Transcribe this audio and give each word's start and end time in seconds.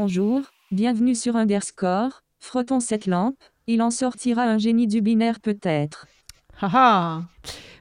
Bonjour, 0.00 0.42
bienvenue 0.70 1.16
sur 1.16 1.34
Underscore. 1.34 2.22
Frottons 2.38 2.78
cette 2.78 3.06
lampe, 3.06 3.34
il 3.66 3.82
en 3.82 3.90
sortira 3.90 4.44
un 4.44 4.56
génie 4.56 4.86
du 4.86 5.00
binaire 5.00 5.40
peut-être. 5.40 6.06
Haha 6.62 7.22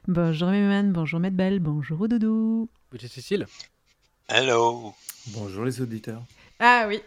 Bonjour 0.08 0.50
Méman, 0.50 0.92
bonjour 0.92 1.20
Medbel, 1.20 1.60
bonjour 1.60 2.08
Doudou. 2.08 2.70
Vous 2.92 2.98
Cécile? 3.08 3.46
Hello 4.28 4.96
Bonjour 5.28 5.64
les 5.64 5.80
auditeurs. 5.80 6.24
Ah 6.60 6.86
oui 6.88 7.02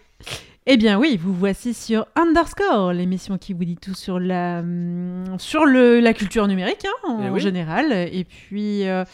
eh 0.66 0.76
bien 0.76 0.98
oui, 0.98 1.16
vous 1.20 1.34
voici 1.34 1.72
sur 1.74 2.06
Underscore, 2.14 2.92
l'émission 2.92 3.38
qui 3.38 3.54
vous 3.54 3.64
dit 3.64 3.78
tout 3.78 3.94
sur 3.94 4.20
la, 4.20 4.58
hum, 4.60 5.24
sur 5.38 5.64
le, 5.64 5.98
la 5.98 6.12
culture 6.12 6.46
numérique 6.46 6.84
hein, 6.84 7.08
en, 7.08 7.26
Eh 7.26 7.30
oui. 7.30 7.40
général. 7.40 7.90
Et 7.92 8.24
puis, 8.24 8.86
euh, 8.86 9.04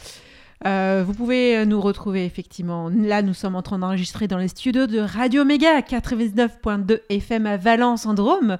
euh, 0.65 1.03
vous 1.05 1.13
pouvez 1.13 1.63
nous 1.65 1.79
retrouver 1.79 2.25
effectivement. 2.25 2.89
Là, 2.89 3.21
nous 3.21 3.35
sommes 3.35 3.55
en 3.55 3.61
train 3.61 3.77
d'enregistrer 3.79 4.27
dans 4.27 4.37
les 4.37 4.47
studios 4.47 4.87
de 4.87 4.97
Radio 4.99 5.45
Méga 5.45 5.81
99.2 5.81 6.99
FM 7.09 7.45
à 7.45 7.57
Valence 7.57 8.05
en 8.07 8.13
Drôme. 8.15 8.57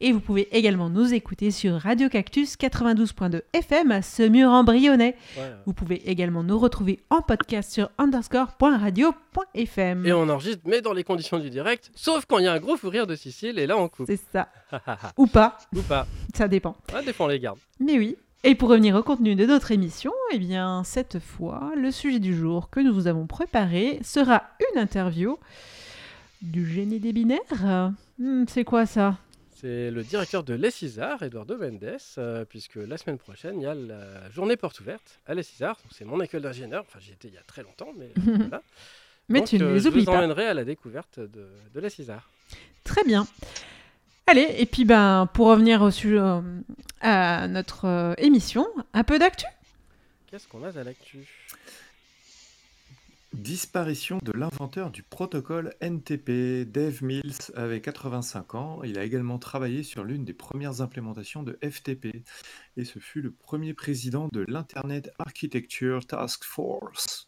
Et 0.00 0.12
vous 0.12 0.20
pouvez 0.20 0.48
également 0.56 0.90
nous 0.90 1.14
écouter 1.14 1.50
sur 1.50 1.74
Radio 1.76 2.08
Cactus 2.10 2.56
92.2 2.56 3.40
FM 3.54 3.90
à 3.92 4.02
Semur 4.02 4.50
en 4.50 4.62
Brionnais. 4.62 5.16
Voilà. 5.34 5.56
Vous 5.64 5.72
pouvez 5.72 6.08
également 6.10 6.42
nous 6.42 6.58
retrouver 6.58 7.00
en 7.08 7.22
podcast 7.22 7.72
sur 7.72 7.88
underscore.radio.fm. 7.98 10.04
Et 10.06 10.12
on 10.12 10.28
enregistre, 10.28 10.60
mais 10.66 10.82
dans 10.82 10.92
les 10.92 11.04
conditions 11.04 11.38
du 11.38 11.48
direct, 11.50 11.90
sauf 11.94 12.26
quand 12.26 12.38
il 12.38 12.44
y 12.44 12.48
a 12.48 12.52
un 12.52 12.60
gros 12.60 12.76
fou 12.76 12.90
rire 12.90 13.06
de 13.06 13.16
Cécile, 13.16 13.58
et 13.58 13.66
là 13.66 13.78
on 13.78 13.88
coupe. 13.88 14.06
C'est 14.06 14.20
ça. 14.32 14.48
Ou 15.16 15.26
pas, 15.26 15.56
Ou 15.74 15.80
pas. 15.80 16.06
ça 16.34 16.46
dépend. 16.46 16.76
Fois 16.88 17.00
on 17.20 17.26
les 17.28 17.40
garde. 17.40 17.58
Mais 17.80 17.96
oui. 17.98 18.16
Et 18.44 18.54
pour 18.54 18.68
revenir 18.70 18.94
au 18.94 19.02
contenu 19.02 19.34
de 19.34 19.44
notre 19.46 19.72
émission, 19.72 20.12
eh 20.32 20.38
bien, 20.38 20.84
cette 20.84 21.18
fois, 21.18 21.72
le 21.76 21.90
sujet 21.90 22.20
du 22.20 22.36
jour 22.36 22.70
que 22.70 22.78
nous 22.80 22.94
vous 22.94 23.08
avons 23.08 23.26
préparé 23.26 23.98
sera 24.04 24.44
une 24.72 24.78
interview 24.80 25.38
du 26.40 26.64
génie 26.66 27.00
des 27.00 27.12
binaires. 27.12 27.92
Hmm, 28.18 28.44
c'est 28.48 28.64
quoi 28.64 28.86
ça? 28.86 29.18
C'est 29.56 29.90
le 29.90 30.04
directeur 30.04 30.44
de 30.44 30.54
Les 30.54 30.70
Césars, 30.70 31.20
Eduardo 31.24 31.58
Mendes, 31.58 31.96
euh, 32.18 32.44
puisque 32.44 32.76
la 32.76 32.96
semaine 32.96 33.18
prochaine, 33.18 33.60
il 33.60 33.64
y 33.64 33.66
a 33.66 33.74
la 33.74 34.30
journée 34.30 34.56
porte 34.56 34.78
ouverte 34.78 35.18
à 35.26 35.34
Les 35.34 35.42
Césars. 35.42 35.78
C'est 35.90 36.04
mon 36.04 36.20
école 36.20 36.42
d'ingénieur. 36.42 36.84
Enfin, 36.86 37.00
j'y 37.00 37.10
étais 37.10 37.26
il 37.26 37.34
y 37.34 37.38
a 37.38 37.42
très 37.42 37.64
longtemps, 37.64 37.92
mais 37.98 38.12
voilà. 38.16 38.62
Mais 39.28 39.40
Donc, 39.40 39.48
tu 39.48 39.58
ne 39.58 39.64
euh, 39.64 39.74
les 39.74 39.80
je 39.80 39.88
oublies 39.88 40.04
vous 40.04 40.12
pas. 40.12 40.18
emmènerai 40.18 40.46
à 40.46 40.54
la 40.54 40.62
découverte 40.64 41.18
de, 41.18 41.48
de 41.74 41.80
Les 41.80 41.90
Césars. 41.90 42.30
Très 42.84 43.02
bien. 43.02 43.26
Allez, 44.30 44.56
et 44.58 44.66
puis 44.66 44.84
ben, 44.84 45.26
pour 45.32 45.46
revenir 45.46 45.80
au 45.80 45.90
sujet, 45.90 46.18
euh, 46.18 46.42
à 47.00 47.48
notre 47.48 47.86
euh, 47.86 48.14
émission, 48.18 48.66
un 48.92 49.02
peu 49.02 49.18
d'actu? 49.18 49.46
Qu'est-ce 50.26 50.46
qu'on 50.46 50.62
a 50.64 50.78
à 50.78 50.84
l'actu? 50.84 51.26
Disparition 53.32 54.18
de 54.22 54.32
l'inventeur 54.32 54.90
du 54.90 55.02
protocole 55.02 55.72
NTP, 55.80 56.70
Dave 56.70 57.02
Mills 57.02 57.52
avait 57.54 57.80
85 57.80 58.54
ans. 58.54 58.82
Il 58.84 58.98
a 58.98 59.04
également 59.04 59.38
travaillé 59.38 59.82
sur 59.82 60.04
l'une 60.04 60.26
des 60.26 60.34
premières 60.34 60.82
implémentations 60.82 61.42
de 61.42 61.58
FTP 61.66 62.22
et 62.76 62.84
ce 62.84 62.98
fut 62.98 63.22
le 63.22 63.30
premier 63.30 63.72
président 63.72 64.28
de 64.30 64.44
l'Internet 64.46 65.10
Architecture 65.18 66.06
Task 66.06 66.44
Force. 66.44 67.27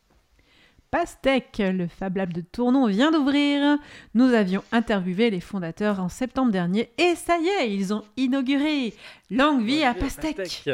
Pastèque, 0.90 1.58
le 1.58 1.86
Fab 1.86 2.16
Lab 2.16 2.32
de 2.32 2.40
Tournon 2.40 2.86
vient 2.88 3.12
d'ouvrir. 3.12 3.78
Nous 4.14 4.32
avions 4.34 4.64
interviewé 4.72 5.30
les 5.30 5.40
fondateurs 5.40 6.00
en 6.00 6.08
septembre 6.08 6.50
dernier 6.50 6.90
et 6.98 7.14
ça 7.14 7.38
y 7.38 7.46
est, 7.46 7.72
ils 7.72 7.94
ont 7.94 8.04
inauguré. 8.16 8.92
Longue 9.30 9.64
vie 9.64 9.84
à 9.84 9.94
Pastèque. 9.94 10.68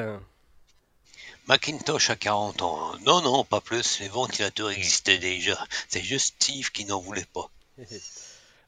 Macintosh 1.49 2.11
a 2.11 2.17
40 2.17 2.63
ans. 2.63 2.93
Non, 3.05 3.21
non, 3.21 3.45
pas 3.45 3.61
plus. 3.61 4.01
Les 4.01 4.09
ventilateurs 4.09 4.71
existaient 4.71 5.19
déjà. 5.19 5.57
C'est 5.89 6.03
juste 6.03 6.35
Steve 6.43 6.71
qui 6.73 6.85
n'en 6.87 7.01
voulait 7.01 7.27
pas. 7.33 7.51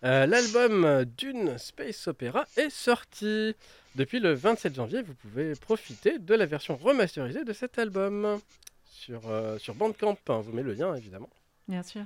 Euh, 0.05 0.27
L'album 0.27 1.05
Dune 1.17 1.59
Space 1.59 2.07
Opera 2.07 2.47
est 2.57 2.71
sorti. 2.71 3.57
Depuis 3.97 4.21
le 4.21 4.33
27 4.33 4.73
janvier, 4.77 5.03
vous 5.03 5.15
pouvez 5.15 5.57
profiter 5.57 6.21
de 6.21 6.35
la 6.37 6.47
version 6.47 6.77
remasterisée 6.77 7.43
de 7.43 7.53
cet 7.53 7.81
album 7.81 8.39
sur, 8.89 9.23
euh, 9.29 9.59
sur 9.59 9.75
Bandcamp. 9.75 10.17
hein. 10.29 10.39
Vous 10.39 10.53
met 10.53 10.63
le 10.63 10.73
lien 10.75 10.95
évidemment. 10.95 11.29
Bien 11.69 11.83
sûr. 11.83 12.05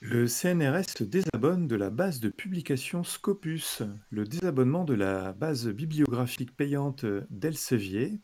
Le 0.00 0.28
CNRS 0.28 0.90
se 0.96 1.02
désabonne 1.02 1.66
de 1.66 1.74
la 1.74 1.90
base 1.90 2.20
de 2.20 2.28
publication 2.28 3.02
Scopus. 3.02 3.82
Le 4.10 4.24
désabonnement 4.24 4.84
de 4.84 4.94
la 4.94 5.32
base 5.32 5.66
bibliographique 5.66 6.54
payante 6.56 7.04
d'Elsevier 7.30 8.20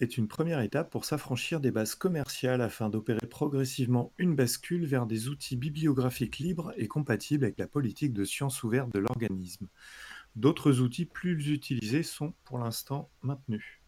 est 0.00 0.16
une 0.16 0.28
première 0.28 0.60
étape 0.60 0.90
pour 0.90 1.04
s'affranchir 1.04 1.60
des 1.60 1.70
bases 1.70 1.94
commerciales 1.94 2.62
afin 2.62 2.88
d'opérer 2.88 3.26
progressivement 3.26 4.12
une 4.16 4.34
bascule 4.34 4.86
vers 4.86 5.04
des 5.04 5.28
outils 5.28 5.56
bibliographiques 5.56 6.38
libres 6.38 6.72
et 6.78 6.88
compatibles 6.88 7.44
avec 7.44 7.58
la 7.58 7.68
politique 7.68 8.14
de 8.14 8.24
science 8.24 8.62
ouverte 8.62 8.90
de 8.90 8.98
l'organisme. 8.98 9.68
D'autres 10.36 10.80
outils 10.80 11.06
plus 11.06 11.50
utilisés 11.50 12.02
sont 12.02 12.32
pour 12.44 12.58
l'instant 12.58 13.10
maintenus. 13.22 13.83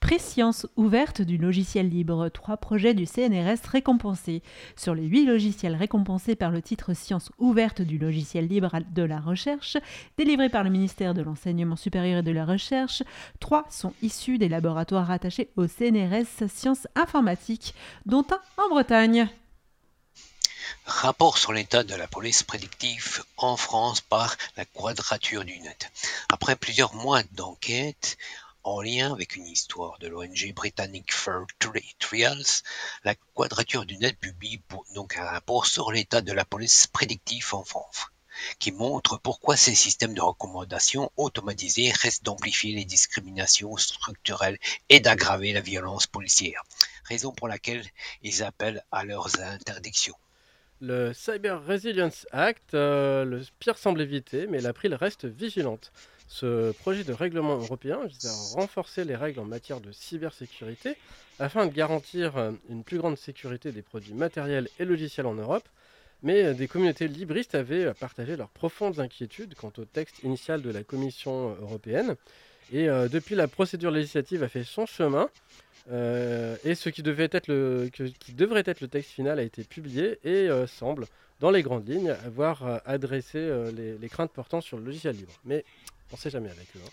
Préscience 0.00 0.66
ouverte 0.76 1.20
du 1.20 1.36
logiciel 1.36 1.88
libre. 1.88 2.30
Trois 2.30 2.56
projets 2.56 2.94
du 2.94 3.06
CNRS 3.06 3.68
récompensés. 3.70 4.42
Sur 4.74 4.94
les 4.94 5.04
huit 5.04 5.26
logiciels 5.26 5.76
récompensés 5.76 6.34
par 6.34 6.50
le 6.50 6.62
titre 6.62 6.94
Science 6.94 7.30
ouverte 7.38 7.82
du 7.82 7.98
logiciel 7.98 8.48
libre 8.48 8.72
de 8.92 9.02
la 9.02 9.20
recherche, 9.20 9.76
délivré 10.16 10.48
par 10.48 10.64
le 10.64 10.70
ministère 10.70 11.14
de 11.14 11.22
l'Enseignement 11.22 11.76
supérieur 11.76 12.20
et 12.20 12.22
de 12.22 12.32
la 12.32 12.44
Recherche, 12.44 13.02
trois 13.38 13.66
sont 13.70 13.92
issus 14.02 14.38
des 14.38 14.48
laboratoires 14.48 15.06
rattachés 15.06 15.50
au 15.56 15.66
CNRS 15.66 16.48
Sciences 16.48 16.88
informatiques, 16.96 17.74
dont 18.06 18.26
un 18.30 18.62
en 18.64 18.68
Bretagne. 18.70 19.28
Rapport 20.86 21.38
sur 21.38 21.52
l'état 21.52 21.84
de 21.84 21.94
la 21.94 22.08
police 22.08 22.42
prédictive 22.42 23.22
en 23.36 23.56
France 23.56 24.00
par 24.00 24.36
la 24.56 24.64
Quadrature 24.64 25.44
du 25.44 25.58
Net. 25.60 25.90
Après 26.30 26.56
plusieurs 26.56 26.94
mois 26.94 27.22
d'enquête, 27.32 28.16
en 28.62 28.82
lien 28.82 29.12
avec 29.12 29.36
une 29.36 29.46
histoire 29.46 29.98
de 29.98 30.08
l'ONG 30.08 30.52
britannique 30.54 31.12
Fair 31.12 31.46
Tri- 31.58 31.94
Trials, 31.98 32.62
la 33.04 33.14
Quadrature 33.34 33.86
du 33.86 33.96
Net 33.96 34.18
publie 34.18 34.62
donc 34.94 35.16
un 35.16 35.24
rapport 35.24 35.66
sur 35.66 35.92
l'état 35.92 36.20
de 36.20 36.32
la 36.32 36.44
police 36.44 36.86
prédictive 36.86 37.54
en 37.54 37.64
France, 37.64 38.06
qui 38.58 38.72
montre 38.72 39.18
pourquoi 39.18 39.56
ces 39.56 39.74
systèmes 39.74 40.14
de 40.14 40.20
recommandation 40.20 41.10
automatisés 41.16 41.92
restent 41.92 42.24
d'amplifier 42.24 42.74
les 42.74 42.84
discriminations 42.84 43.76
structurelles 43.76 44.58
et 44.88 45.00
d'aggraver 45.00 45.52
la 45.52 45.60
violence 45.60 46.06
policière, 46.06 46.62
raison 47.04 47.32
pour 47.32 47.48
laquelle 47.48 47.84
ils 48.22 48.42
appellent 48.42 48.84
à 48.92 49.04
leurs 49.04 49.40
interdictions. 49.40 50.16
Le 50.82 51.12
Cyber 51.12 51.62
Resilience 51.62 52.26
Act, 52.32 52.72
euh, 52.72 53.24
le 53.26 53.42
pire 53.58 53.76
semble 53.76 54.00
éviter, 54.00 54.46
mais 54.46 54.60
l'April 54.62 54.94
reste 54.94 55.26
vigilante. 55.26 55.92
Ce 56.30 56.70
projet 56.70 57.02
de 57.02 57.12
règlement 57.12 57.56
européen 57.56 57.98
vise 58.06 58.26
à 58.26 58.54
renforcer 58.54 59.04
les 59.04 59.16
règles 59.16 59.40
en 59.40 59.44
matière 59.44 59.80
de 59.80 59.90
cybersécurité 59.90 60.96
afin 61.40 61.66
de 61.66 61.72
garantir 61.72 62.36
euh, 62.36 62.52
une 62.68 62.84
plus 62.84 62.98
grande 62.98 63.18
sécurité 63.18 63.72
des 63.72 63.82
produits 63.82 64.14
matériels 64.14 64.68
et 64.78 64.84
logiciels 64.84 65.26
en 65.26 65.34
Europe. 65.34 65.68
Mais 66.22 66.44
euh, 66.44 66.54
des 66.54 66.68
communautés 66.68 67.08
libristes 67.08 67.56
avaient 67.56 67.86
euh, 67.86 67.94
partagé 67.94 68.36
leurs 68.36 68.48
profondes 68.48 69.00
inquiétudes 69.00 69.56
quant 69.56 69.72
au 69.76 69.84
texte 69.84 70.22
initial 70.22 70.62
de 70.62 70.70
la 70.70 70.84
Commission 70.84 71.56
européenne. 71.62 72.14
Et 72.72 72.86
depuis, 72.86 73.34
la 73.34 73.48
procédure 73.48 73.90
législative 73.90 74.44
a 74.44 74.48
fait 74.48 74.62
son 74.62 74.86
chemin. 74.86 75.28
et 75.90 76.74
ce 76.76 76.88
qui, 76.88 77.02
devait 77.02 77.28
être 77.32 77.48
le, 77.48 77.90
qui 77.90 78.32
devrait 78.32 78.62
être 78.64 78.80
le 78.80 78.86
texte 78.86 79.10
final 79.10 79.40
a 79.40 79.42
été 79.42 79.64
publié 79.64 80.20
et 80.22 80.48
semble, 80.68 81.06
dans 81.40 81.50
les 81.50 81.62
grandes 81.62 81.88
lignes, 81.88 82.14
avoir 82.24 82.80
adressé 82.84 83.40
les, 83.74 83.98
les 83.98 84.08
craintes 84.08 84.30
portant 84.30 84.60
sur 84.60 84.78
le 84.78 84.84
logiciel 84.84 85.16
libre. 85.16 85.32
Mais 85.44 85.64
on 86.12 86.16
ne 86.16 86.18
sait 86.18 86.30
jamais 86.30 86.50
avec 86.50 86.68
eux. 86.76 86.80
hein. 86.84 86.90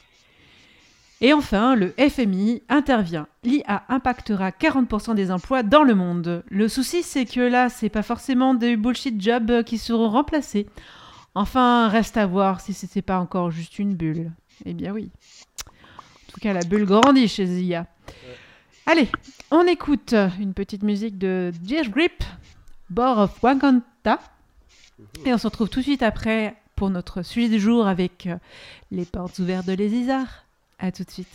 Et 1.19 1.33
enfin, 1.33 1.75
le 1.75 1.95
FMI 1.97 2.61
intervient. 2.69 3.27
L'IA 3.43 3.83
impactera 3.89 4.51
40% 4.51 5.15
des 5.15 5.31
emplois 5.31 5.63
dans 5.63 5.81
le 5.83 5.95
monde. 5.95 6.43
Le 6.47 6.67
souci, 6.67 7.01
c'est 7.01 7.25
que 7.25 7.39
là, 7.39 7.69
c'est 7.69 7.89
pas 7.89 8.03
forcément 8.03 8.53
des 8.53 8.77
bullshit 8.77 9.19
jobs 9.19 9.63
qui 9.63 9.79
seront 9.79 10.09
remplacés. 10.09 10.67
Enfin, 11.33 11.87
reste 11.89 12.17
à 12.17 12.27
voir 12.27 12.61
si 12.61 12.73
c'était 12.73 13.01
pas 13.01 13.19
encore 13.19 13.49
juste 13.49 13.79
une 13.79 13.95
bulle. 13.95 14.31
Eh 14.65 14.75
bien 14.75 14.91
oui. 14.93 15.09
En 15.67 16.31
tout 16.33 16.39
cas, 16.39 16.53
la 16.53 16.63
bulle 16.63 16.85
grandit 16.85 17.27
chez 17.27 17.45
IA. 17.45 17.87
Allez, 18.85 19.09
on 19.49 19.65
écoute 19.65 20.13
une 20.39 20.53
petite 20.53 20.83
musique 20.83 21.17
de 21.17 21.51
Jeff 21.65 21.89
Grip, 21.89 22.23
Bore 22.91 23.17
of 23.17 23.43
Wakanda. 23.43 24.19
Et 25.25 25.33
on 25.33 25.37
se 25.39 25.47
retrouve 25.47 25.69
tout 25.69 25.79
de 25.79 25.83
suite 25.83 26.03
après 26.03 26.55
pour 26.77 26.91
notre 26.91 27.24
sujet 27.24 27.50
du 27.50 27.59
jour 27.59 27.88
avec 27.88 28.27
euh, 28.27 28.38
les 28.91 29.03
portes 29.03 29.39
ouvertes 29.39 29.65
de 29.65 29.74
Les 29.74 29.89
Isards. 29.89 30.45
À 30.79 30.91
tout 30.91 31.03
de 31.03 31.09
suite. 31.09 31.27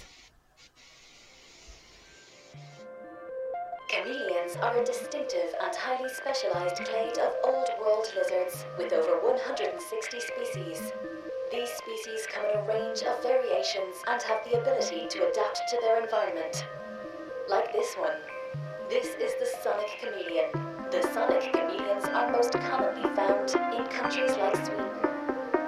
Chameleons 3.90 4.56
are 4.62 4.78
a 4.78 4.84
distinctive 4.84 5.52
and 5.60 5.74
highly 5.74 6.08
specialized 6.08 6.76
clade 6.86 7.18
of 7.18 7.34
old 7.44 7.68
world 7.80 8.06
lizards 8.16 8.64
with 8.78 8.92
over 8.92 9.18
160 9.26 10.20
species. 10.20 10.92
These 11.50 11.68
species 11.68 12.26
come 12.32 12.46
in 12.46 12.58
a 12.58 12.62
range 12.62 13.02
of 13.02 13.20
variations 13.22 13.98
and 14.08 14.22
have 14.22 14.40
the 14.48 14.58
ability 14.62 15.08
to 15.10 15.28
adapt 15.28 15.60
to 15.68 15.76
their 15.82 16.00
environment. 16.00 16.64
Like 17.50 17.72
this 17.72 17.94
one. 17.96 18.16
This 18.88 19.08
is 19.18 19.34
the 19.40 19.48
sonic 19.60 19.90
chameleon. 20.00 20.54
The 20.90 21.02
sonic 21.12 21.52
chameleons 21.52 22.04
are 22.06 22.30
most 22.30 22.52
commonly 22.52 23.10
found 23.16 23.50
in 23.74 23.84
countries 23.90 24.36
like 24.38 24.56
Sweden. 24.64 25.11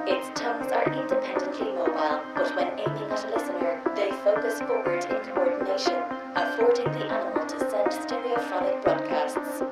Its 0.06 0.28
tongues 0.38 0.70
are 0.70 0.84
independently 0.92 1.72
mobile, 1.72 2.20
but 2.34 2.54
when 2.54 2.78
aiming 2.78 3.10
at 3.10 3.24
a 3.24 3.28
listener, 3.30 3.80
they 3.96 4.10
focus 4.22 4.60
forward 4.60 5.02
in 5.02 5.32
coordination, 5.32 6.02
affording 6.36 6.92
the 6.92 7.06
animal 7.06 7.46
to 7.46 7.58
send 7.70 7.90
stereophonic 7.90 8.82
broadcasts. 8.82 9.62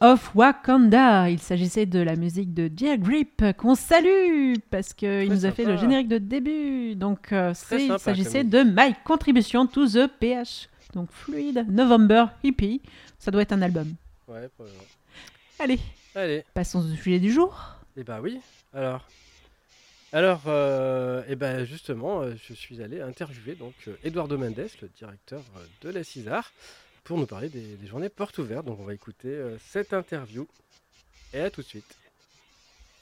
Of 0.00 0.34
Wakanda. 0.36 1.28
Il 1.30 1.40
s'agissait 1.40 1.86
de 1.86 1.98
la 1.98 2.14
musique 2.16 2.54
de 2.54 2.68
Dear 2.68 2.96
Grip 2.98 3.42
qu'on 3.56 3.74
salue 3.74 4.54
parce 4.70 4.92
qu'il 4.94 5.28
nous 5.28 5.44
a 5.46 5.50
fait 5.52 5.64
le 5.64 5.76
générique 5.76 6.08
de 6.08 6.18
début. 6.18 6.94
Donc 6.94 7.32
euh, 7.32 7.52
c'est- 7.54 7.86
il 7.86 7.98
s'agissait 7.98 8.44
de 8.44 8.60
My 8.62 8.94
Contribution 9.04 9.66
to 9.66 9.86
the 9.88 10.06
PH. 10.20 10.68
Donc 10.94 11.10
Fluid 11.10 11.66
November 11.68 12.26
Hippie. 12.44 12.80
Ça 13.18 13.30
doit 13.30 13.42
être 13.42 13.52
un 13.52 13.62
album. 13.62 13.94
Ouais, 14.28 14.48
probablement. 14.48 14.82
Allez, 15.58 15.78
Allez, 16.14 16.44
passons 16.54 16.78
au 16.80 16.94
sujet 16.94 17.18
du 17.18 17.32
jour. 17.32 17.74
et 17.96 18.04
bah 18.04 18.20
oui. 18.22 18.38
Alors, 18.72 19.04
alors, 20.12 20.42
euh, 20.46 21.22
et 21.28 21.34
ben 21.36 21.64
justement, 21.64 22.20
euh, 22.22 22.34
je 22.48 22.54
suis 22.54 22.80
allé 22.82 23.00
interviewer 23.00 23.54
donc 23.56 23.74
Eduardo 24.04 24.38
Mendes, 24.38 24.68
le 24.82 24.88
directeur 24.96 25.42
de 25.82 25.90
la 25.90 26.04
CISAR, 26.04 26.52
pour 27.08 27.16
nous 27.16 27.26
parler 27.26 27.48
des, 27.48 27.86
journées 27.86 28.10
portes 28.10 28.36
ouvertes. 28.36 28.66
Donc 28.66 28.78
on 28.80 28.84
va 28.84 28.92
écouter 28.92 29.28
euh, 29.28 29.56
cette 29.66 29.94
interview. 29.94 30.46
Et 31.32 31.40
à 31.40 31.50
tout 31.50 31.62
de 31.62 31.66
suite. 31.66 31.96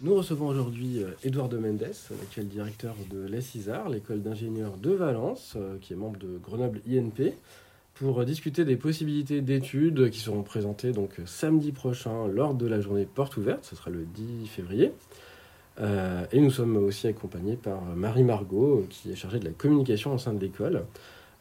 Nous 0.00 0.14
recevons 0.14 0.46
aujourd'hui 0.46 1.02
euh, 1.02 1.10
Eduardo 1.24 1.58
Mendes, 1.58 1.92
l'actuel 2.10 2.46
directeur 2.46 2.94
de 3.10 3.26
la 3.26 3.40
CISAR, 3.40 3.88
l'école 3.88 4.22
d'ingénieurs 4.22 4.76
de 4.76 4.92
Valence, 4.92 5.54
euh, 5.56 5.76
qui 5.80 5.92
est 5.92 5.96
membre 5.96 6.20
de 6.20 6.38
Grenoble 6.38 6.82
INP, 6.88 7.34
pour 7.94 8.24
discuter 8.24 8.64
des 8.64 8.76
possibilités 8.76 9.40
d'études 9.40 10.10
qui 10.10 10.20
seront 10.20 10.42
présentées 10.42 10.92
donc 10.92 11.16
samedi 11.24 11.72
prochain 11.72 12.28
lors 12.28 12.54
de 12.54 12.66
la 12.66 12.80
journée 12.80 13.06
porte 13.06 13.36
ouverte, 13.38 13.64
ce 13.64 13.74
sera 13.74 13.90
le 13.90 14.04
10 14.04 14.46
février. 14.46 14.92
Et 16.32 16.40
nous 16.40 16.50
sommes 16.50 16.76
aussi 16.76 17.06
accompagnés 17.06 17.56
par 17.56 17.82
Marie 17.82 18.22
Margot, 18.22 18.86
qui 18.90 19.10
est 19.10 19.14
chargée 19.14 19.38
de 19.38 19.46
la 19.46 19.52
communication 19.52 20.14
au 20.14 20.18
sein 20.18 20.34
de 20.34 20.40
l'école. 20.40 20.84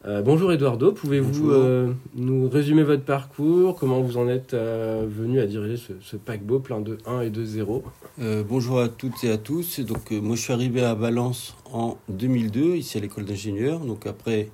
Euh, 0.06 0.22
bonjour 0.22 0.52
Eduardo, 0.52 0.92
pouvez-vous 0.92 1.50
euh, 1.50 1.92
nous 2.14 2.48
résumer 2.48 2.84
votre 2.84 3.02
parcours 3.02 3.74
Comment 3.74 4.00
vous 4.02 4.18
en 4.18 4.28
êtes 4.28 4.54
euh, 4.54 5.04
venu 5.08 5.40
à 5.40 5.46
diriger 5.46 5.76
ce, 5.76 5.94
ce 6.00 6.16
paquebot 6.16 6.60
plein 6.60 6.80
de 6.80 6.98
1 7.06 7.22
et 7.22 7.30
de 7.30 7.44
0 7.44 7.82
Euh, 8.20 8.44
bonjour 8.48 8.78
à 8.78 8.88
toutes 8.88 9.24
et 9.24 9.30
à 9.32 9.36
tous. 9.36 9.80
Donc, 9.80 10.12
moi, 10.12 10.36
je 10.36 10.42
suis 10.42 10.52
arrivé 10.52 10.80
à 10.80 10.94
Valence 10.94 11.56
en 11.72 11.96
2002, 12.08 12.76
ici 12.76 12.96
à 12.96 13.00
l'école 13.00 13.24
d'ingénieurs. 13.24 13.80
Donc, 13.80 14.06
après 14.06 14.48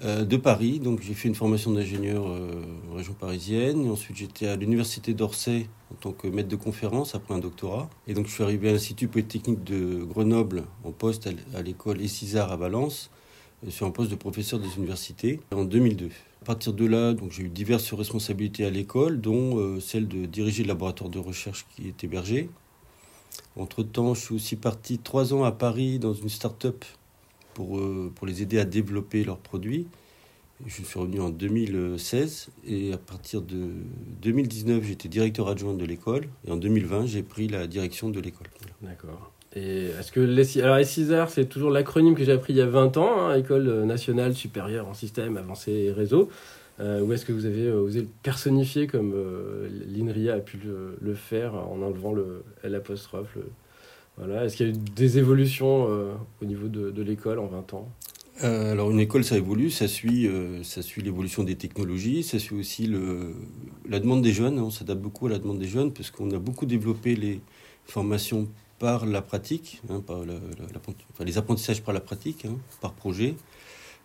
de 0.00 0.36
Paris, 0.36 0.78
donc 0.78 1.00
j'ai 1.02 1.12
fait 1.12 1.26
une 1.26 1.34
formation 1.34 1.72
d'ingénieur 1.72 2.24
en 2.24 2.94
région 2.94 3.14
parisienne. 3.14 3.84
Et 3.84 3.90
ensuite, 3.90 4.16
j'étais 4.16 4.46
à 4.46 4.54
l'université 4.54 5.12
d'Orsay 5.12 5.66
en 5.90 5.96
tant 5.96 6.12
que 6.12 6.28
maître 6.28 6.48
de 6.48 6.54
conférence 6.54 7.16
après 7.16 7.34
un 7.34 7.40
doctorat. 7.40 7.90
Et 8.06 8.14
donc, 8.14 8.28
je 8.28 8.30
suis 8.30 8.44
arrivé 8.44 8.68
à 8.68 8.72
l'Institut 8.72 9.08
polytechnique 9.08 9.64
de 9.64 10.04
Grenoble 10.04 10.62
en 10.84 10.92
poste 10.92 11.28
à 11.52 11.62
l'école 11.62 12.00
Essizar 12.00 12.52
à 12.52 12.56
Valence 12.56 13.10
sur 13.68 13.86
un 13.86 13.90
poste 13.90 14.10
de 14.10 14.16
professeur 14.16 14.60
des 14.60 14.76
universités 14.76 15.40
en 15.52 15.64
2002. 15.64 16.10
À 16.42 16.44
partir 16.44 16.72
de 16.72 16.86
là, 16.86 17.14
j'ai 17.30 17.42
eu 17.42 17.48
diverses 17.48 17.92
responsabilités 17.92 18.64
à 18.64 18.70
l'école, 18.70 19.20
dont 19.20 19.58
euh, 19.58 19.80
celle 19.80 20.06
de 20.06 20.26
diriger 20.26 20.62
le 20.62 20.68
laboratoire 20.68 21.10
de 21.10 21.18
recherche 21.18 21.66
qui 21.74 21.88
est 21.88 22.04
hébergé. 22.04 22.48
Entre-temps, 23.56 24.14
je 24.14 24.20
suis 24.20 24.34
aussi 24.34 24.56
parti 24.56 24.98
trois 24.98 25.34
ans 25.34 25.44
à 25.44 25.52
Paris 25.52 25.98
dans 25.98 26.14
une 26.14 26.28
start-up 26.28 26.84
pour, 27.54 27.78
euh, 27.78 28.12
pour 28.14 28.26
les 28.26 28.42
aider 28.42 28.58
à 28.58 28.64
développer 28.64 29.24
leurs 29.24 29.38
produits. 29.38 29.88
Je 30.66 30.82
suis 30.82 30.98
revenu 30.98 31.20
en 31.20 31.30
2016 31.30 32.48
et 32.66 32.92
à 32.92 32.98
partir 32.98 33.42
de 33.42 33.70
2019, 34.22 34.82
j'étais 34.84 35.08
directeur 35.08 35.48
adjoint 35.48 35.74
de 35.74 35.84
l'école 35.84 36.28
et 36.46 36.50
en 36.50 36.56
2020, 36.56 37.06
j'ai 37.06 37.22
pris 37.22 37.46
la 37.46 37.66
direction 37.66 38.10
de 38.10 38.20
l'école. 38.20 38.48
D'accord. 38.82 39.32
Est-ce 39.58 40.12
que 40.12 40.20
les, 40.20 40.60
alors 40.60 40.84
SISAR, 40.84 41.30
c'est 41.30 41.46
toujours 41.46 41.70
l'acronyme 41.70 42.14
que 42.14 42.24
j'ai 42.24 42.32
appris 42.32 42.52
il 42.52 42.56
y 42.56 42.62
a 42.62 42.66
20 42.66 42.96
ans, 42.96 43.20
hein, 43.20 43.34
École 43.34 43.84
nationale 43.84 44.34
supérieure 44.34 44.88
en 44.88 44.94
système 44.94 45.36
avancé 45.36 45.72
et 45.72 45.92
réseau. 45.92 46.28
Euh, 46.80 47.02
ou 47.02 47.12
est-ce 47.12 47.24
que 47.24 47.32
vous 47.32 47.44
avez 47.44 47.66
euh, 47.66 47.80
osé 47.80 48.02
le 48.02 48.08
personnifier 48.22 48.86
comme 48.86 49.12
euh, 49.14 49.68
l'INRIA 49.88 50.34
a 50.34 50.38
pu 50.38 50.58
le, 51.00 51.14
faire 51.14 51.54
en 51.54 51.82
enlevant 51.82 52.12
le 52.12 52.44
L 52.62 52.80
voilà. 54.16 54.44
Est-ce 54.44 54.56
qu'il 54.56 54.66
y 54.66 54.70
a 54.70 54.72
eu 54.72 54.76
des 54.76 55.18
évolutions 55.18 55.84
au 55.84 56.44
niveau 56.44 56.66
de, 56.66 56.90
de 56.90 57.02
l'école 57.02 57.38
en 57.38 57.46
20 57.46 57.74
ans? 57.74 57.88
Alors 58.40 58.90
une 58.90 58.98
école, 58.98 59.22
ça 59.22 59.36
évolue, 59.36 59.70
ça 59.70 59.86
suit, 59.86 60.28
ça 60.64 60.82
suit 60.82 61.02
l'évolution 61.02 61.44
des 61.44 61.54
technologies, 61.54 62.24
ça 62.24 62.40
suit 62.40 62.56
aussi 62.56 62.88
le, 62.88 63.34
la 63.88 64.00
demande 64.00 64.22
des 64.22 64.32
jeunes. 64.32 64.58
On 64.58 64.70
s'adapte 64.70 65.00
beaucoup 65.00 65.28
à 65.28 65.30
la 65.30 65.38
demande 65.38 65.60
des 65.60 65.68
jeunes 65.68 65.92
parce 65.92 66.10
qu'on 66.10 66.32
a 66.32 66.38
beaucoup 66.40 66.66
développé 66.66 67.14
les 67.14 67.40
formations 67.84 68.48
par 68.78 69.06
la 69.06 69.22
pratique, 69.22 69.80
hein, 69.90 70.00
par 70.00 70.24
les 71.24 71.38
apprentissages 71.38 71.82
par 71.82 71.94
la 71.94 72.00
pratique, 72.00 72.44
hein, 72.44 72.56
par 72.80 72.92
projet. 72.92 73.34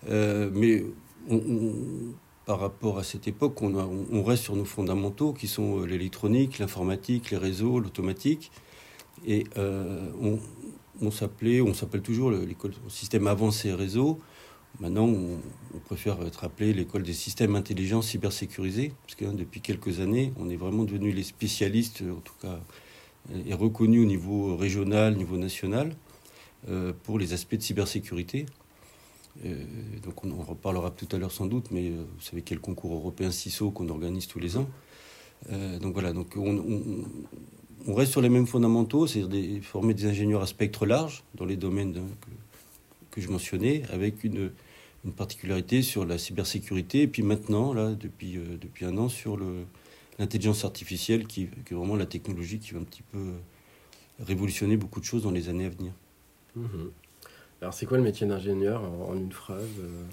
mais 0.08 0.84
on, 1.30 1.36
on, 1.36 1.74
par 2.46 2.60
rapport 2.60 3.00
à 3.00 3.03
cette 3.03 3.27
époque, 3.27 3.62
on, 3.62 4.24
reste 4.24 4.44
sur 4.44 4.56
nos 4.56 4.65
fondamentaux 4.65 5.34
qui 5.34 5.48
sont 5.48 5.80
euh, 5.80 5.86
l'électronique, 5.86 6.60
l'informatique, 6.60 7.32
les 7.32 7.38
réseaux, 7.38 7.80
l'automatique. 7.80 8.51
Et 9.25 9.46
euh, 9.58 10.10
on, 11.01 11.12
s'appelait, 11.12 11.62
on 11.62 11.74
s'appelle 11.74 12.01
toujours 12.01 12.32
l'école 12.32 12.74
système 12.89 13.27
avancé 13.27 13.72
réseau. 13.74 14.20
Maintenant, 14.80 15.06
on, 15.06 15.39
préfère 15.86 16.22
être 16.25 16.44
appelé 16.44 16.74
l'école 16.74 17.03
des 17.03 17.13
systèmes 17.13 17.56
intelligents 17.56 18.01
cybersécurisés, 18.01 18.92
parce 19.03 19.15
que 19.15 19.25
hein, 19.25 19.34
depuis 19.34 19.62
quelques 19.62 20.00
années, 20.00 20.34
on 20.38 20.50
est 20.50 20.56
vraiment 20.56 20.84
devenus 20.84 21.15
les 21.15 21.24
spécialistes, 21.24 22.01
en 22.01 22.20
tout 22.20 22.34
cas, 22.42 22.60
et 23.46 23.53
reconnus 23.53 24.01
au 24.01 24.06
niveau 24.06 24.56
régional, 24.56 25.13
au 25.13 25.18
niveau 25.18 25.38
national, 25.38 25.96
euh, 26.70 26.94
pour 27.03 27.20
les 27.20 27.34
aspects 27.34 27.56
de 27.56 27.62
cybersécurité. 27.62 28.46
Euh, 29.46 29.63
donc 30.03 30.24
on 30.24 30.32
en 30.32 30.44
reparlera 30.44 30.92
tout 30.92 31.08
à 31.12 31.18
l'heure 31.18 31.32
sans 31.32 31.46
doute, 31.46 31.72
mais 31.72 31.89
euh, 31.89 32.03
vous 32.15 32.22
savez 32.22 32.42
quel 32.42 32.60
concours 32.60 32.94
européen 32.94 33.32
CISO 33.32 33.72
qu'on 33.72 33.89
organise 33.89 34.27
tous 34.27 34.39
les 34.39 34.58
ans. 34.58 34.68
Donc 35.82 35.92
voilà, 35.92 36.13
donc 36.13 36.38
on, 36.38 37.94
reste 37.94 38.13
sur 38.13 38.22
les 38.22 38.30
mêmes 38.30 38.48
fondamentaux, 38.48 39.08
c'est-à-dire 39.08 39.62
former 39.62 39.94
des 39.94 40.06
ingénieurs 40.06 40.42
à 40.42 40.48
spectre 40.48 40.86
large 40.86 41.25
dans 41.36 41.44
les 41.44 41.58
domaines 41.58 41.92
de, 41.92 42.01
que, 43.12 43.20
je 43.20 43.27
mentionnais, 43.27 43.84
avec 43.92 44.24
une, 44.24 44.51
particularité 45.18 45.82
sur 45.82 46.06
la 46.06 46.18
cybersécurité, 46.18 47.01
et 47.01 47.08
puis 47.10 47.24
maintenant, 47.24 47.74
là, 47.74 47.92
depuis, 47.92 48.39
un 48.84 48.98
an, 48.98 49.10
sur 49.10 49.38
l'intelligence 50.20 50.65
artificielle, 50.65 51.27
qui, 51.27 51.48
qui, 51.65 51.74
est 51.74 51.77
vraiment 51.77 51.96
la 51.96 52.05
technologie 52.05 52.60
qui 52.60 52.74
va 52.74 52.79
un 52.79 52.84
petit 52.84 53.03
peu 53.03 53.34
révolutionner 54.20 54.77
beaucoup 54.77 55.00
de 55.00 55.05
choses 55.05 55.24
dans 55.24 55.32
les 55.32 55.50
années 55.50 55.65
à 55.65 55.70
venir. 55.70 55.93
Mmh. 56.55 56.67
Alors, 57.62 57.74
c'est 57.74 57.86
quoi 57.86 57.98
le 57.98 58.03
métier 58.03 58.27
d'ingénieur 58.27 58.84
en, 58.84 59.15
une 59.15 59.32
phrase 59.32 59.63
euh? 59.79 60.03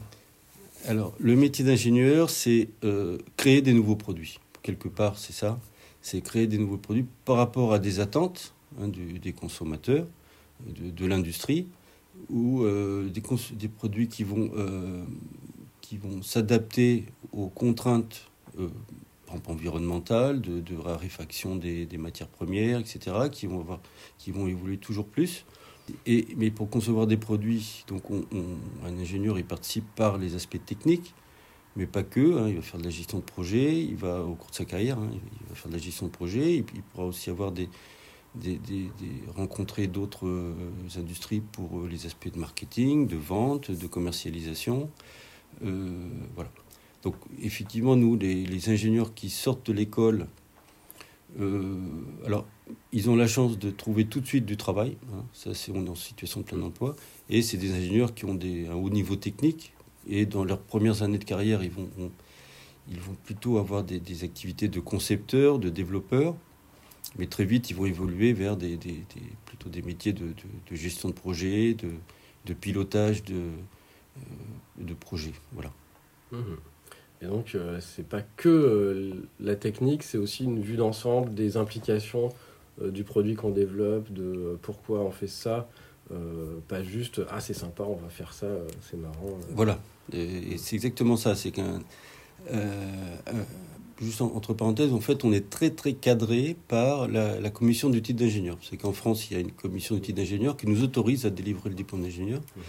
Alors, 0.86 1.14
le 1.18 1.36
métier 1.36 1.64
d'ingénieur, 1.64 2.30
c'est 2.30 2.68
euh, 2.84 3.18
créer 3.36 3.60
des 3.60 3.74
nouveaux 3.74 3.96
produits. 3.96 4.38
Quelque 4.62 4.88
part, 4.88 5.18
c'est 5.18 5.32
ça. 5.32 5.58
C'est 6.00 6.20
créer 6.22 6.46
des 6.46 6.58
nouveaux 6.58 6.78
produits 6.78 7.06
par 7.24 7.36
rapport 7.36 7.74
à 7.74 7.78
des 7.78 8.00
attentes 8.00 8.54
hein, 8.80 8.88
du, 8.88 9.18
des 9.18 9.32
consommateurs, 9.32 10.06
de, 10.64 10.90
de 10.90 11.06
l'industrie, 11.06 11.66
ou 12.30 12.62
euh, 12.62 13.08
des, 13.08 13.22
des, 13.56 13.68
produits 13.68 14.08
qui 14.08 14.24
vont, 14.24 14.50
euh, 14.56 15.02
qui 15.80 15.98
vont 15.98 16.22
s'adapter 16.22 17.04
aux 17.32 17.48
contraintes 17.48 18.28
environnementales, 19.46 20.40
de, 20.40 20.60
de 20.60 20.76
raréfaction 20.76 21.56
des, 21.56 21.86
matières 21.98 22.28
premières, 22.28 22.80
etc., 22.80 23.28
qui 23.30 23.46
vont, 23.46 23.60
avoir, 23.60 23.80
qui 24.18 24.30
vont 24.30 24.46
évoluer 24.46 24.78
toujours 24.78 25.06
plus. 25.06 25.44
Et, 26.06 26.28
mais 26.36 26.50
pour 26.50 26.70
concevoir 26.70 27.06
des 27.06 27.16
produits, 27.16 27.84
donc 27.88 28.10
on, 28.10 28.22
un 28.84 28.98
ingénieur 28.98 29.38
il 29.38 29.44
participe 29.44 29.86
par 29.96 30.18
les 30.18 30.34
aspects 30.36 30.64
techniques, 30.64 31.14
mais 31.74 31.86
pas 31.86 32.02
que. 32.02 32.38
Hein, 32.38 32.48
il 32.48 32.56
va 32.56 32.62
faire 32.62 32.78
de 32.78 32.84
la 32.84 32.90
gestion 32.90 33.18
de 33.18 33.24
projet, 33.24 33.82
il 33.82 33.96
va 33.96 34.22
au 34.22 34.34
cours 34.34 34.50
de 34.50 34.54
sa 34.54 34.64
carrière, 34.64 34.98
hein, 34.98 35.10
il 35.12 35.48
va 35.48 35.54
faire 35.54 35.68
de 35.68 35.76
la 35.76 35.82
gestion 35.82 36.06
de 36.06 36.12
projet, 36.12 36.56
il 36.56 36.64
pourra 36.64 37.06
aussi 37.06 37.30
avoir 37.30 37.50
des 37.50 37.68
rencontrer 39.36 39.86
d'autres 39.86 40.26
euh, 40.26 40.54
industries 40.96 41.40
pour 41.40 41.80
euh, 41.80 41.88
les 41.88 42.06
aspects 42.06 42.32
de 42.32 42.38
marketing, 42.38 43.06
de 43.06 43.16
vente, 43.16 43.70
de 43.70 43.86
commercialisation. 43.86 44.90
Euh, 45.64 46.08
voilà. 46.34 46.50
Donc 47.02 47.14
effectivement, 47.42 47.96
nous, 47.96 48.16
les, 48.16 48.68
ingénieurs 48.68 49.14
qui 49.14 49.30
sortent 49.30 49.66
de 49.66 49.72
l'école, 49.72 50.26
euh, 51.40 51.76
alors 52.26 52.46
ils 52.92 53.08
ont 53.08 53.16
la 53.16 53.26
chance 53.26 53.58
de 53.58 53.70
trouver 53.70 54.06
tout 54.06 54.20
de 54.20 54.26
suite 54.26 54.44
du 54.44 54.56
travail. 54.56 54.96
Hein. 55.12 55.24
Ça, 55.32 55.54
c'est 55.54 55.72
on 55.72 55.86
est 55.86 55.88
en 55.88 55.94
situation 55.94 56.40
de 56.40 56.46
plein 56.46 56.60
emploi. 56.62 56.94
Et 57.28 57.42
c'est 57.42 57.56
des 57.56 57.72
ingénieurs 57.72 58.14
qui 58.14 58.24
ont 58.24 58.34
des, 58.34 58.66
un 58.66 58.74
haut 58.74 58.90
niveau 58.90 59.16
technique. 59.16 59.72
Et 60.06 60.26
dans 60.26 60.44
leurs 60.44 60.60
premières 60.60 61.02
années 61.02 61.18
de 61.18 61.24
carrière, 61.24 61.62
ils 61.62 61.70
vont, 61.70 61.88
on, 61.98 62.10
ils 62.90 63.00
vont 63.00 63.16
plutôt 63.24 63.58
avoir 63.58 63.84
des, 63.84 64.24
activités 64.24 64.68
de 64.68 64.80
concepteurs, 64.80 65.58
de 65.58 65.68
développeurs. 65.68 66.34
Mais 67.18 67.26
très 67.26 67.44
vite, 67.44 67.70
ils 67.70 67.76
vont 67.76 67.86
évoluer 67.86 68.32
vers 68.32 68.56
des, 68.56 68.78
plutôt 69.46 69.68
des 69.68 69.82
métiers 69.82 70.12
de, 70.12 70.34
gestion 70.70 71.08
de 71.08 71.14
projet, 71.14 71.74
de, 71.74 71.90
de 72.46 72.54
pilotage 72.54 73.24
de, 73.24 73.34
euh, 73.34 74.20
de 74.78 74.94
projet. 74.94 75.32
Voilà. 75.52 75.72
Mmh. 76.32 76.38
Et 77.22 77.26
donc, 77.26 77.54
euh, 77.54 77.78
c'est 77.80 78.06
pas 78.06 78.22
que 78.36 78.48
euh, 78.48 79.12
la 79.40 79.54
technique, 79.54 80.02
c'est 80.02 80.18
aussi 80.18 80.44
une 80.44 80.60
vue 80.60 80.76
d'ensemble 80.76 81.34
des 81.34 81.56
implications 81.56 82.30
euh, 82.80 82.90
du 82.90 83.04
produit 83.04 83.34
qu'on 83.34 83.50
développe, 83.50 84.10
de 84.12 84.22
euh, 84.22 84.58
pourquoi 84.62 85.00
on 85.00 85.10
fait 85.10 85.26
ça. 85.26 85.68
Pas 86.66 86.82
juste 86.82 87.20
ah 87.30 87.38
c'est 87.38 87.54
sympa 87.54 87.84
on 87.84 87.94
va 87.94 88.08
faire 88.08 88.32
ça 88.32 88.48
c'est 88.82 88.96
marrant 88.96 89.38
voilà 89.54 89.78
et, 90.12 90.54
et 90.54 90.58
c'est 90.58 90.74
exactement 90.74 91.16
ça 91.16 91.36
c'est 91.36 91.52
qu'un 91.52 91.80
juste 94.00 94.20
en, 94.20 94.34
entre 94.34 94.52
parenthèses 94.52 94.92
en 94.92 94.98
fait 94.98 95.22
on 95.24 95.32
est 95.32 95.48
très 95.48 95.70
très 95.70 95.92
cadré 95.92 96.56
par 96.66 97.06
la, 97.06 97.38
la 97.38 97.50
commission 97.50 97.90
du 97.90 98.02
titre 98.02 98.18
d'ingénieur 98.18 98.58
c'est 98.60 98.76
qu'en 98.76 98.92
France 98.92 99.30
il 99.30 99.34
y 99.34 99.36
a 99.36 99.40
une 99.40 99.52
commission 99.52 99.94
du 99.94 100.00
titre 100.00 100.16
d'ingénieur 100.16 100.56
qui 100.56 100.66
nous 100.66 100.82
autorise 100.82 101.26
à 101.26 101.30
délivrer 101.30 101.68
le 101.68 101.76
diplôme 101.76 102.02
d'ingénieur 102.02 102.40
mmh. 102.40 102.60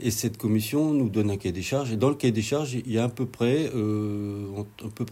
Et 0.00 0.10
cette 0.10 0.36
commission 0.36 0.92
nous 0.92 1.08
donne 1.08 1.30
un 1.30 1.36
cahier 1.36 1.52
des 1.52 1.62
charges. 1.62 1.92
Et 1.92 1.96
dans 1.96 2.10
le 2.10 2.14
cahier 2.14 2.32
des 2.32 2.42
charges, 2.42 2.74
il 2.74 2.90
y 2.90 2.98
a 2.98 3.04
à 3.04 3.08
peu 3.08 3.26
près, 3.26 3.70
euh, 3.74 4.46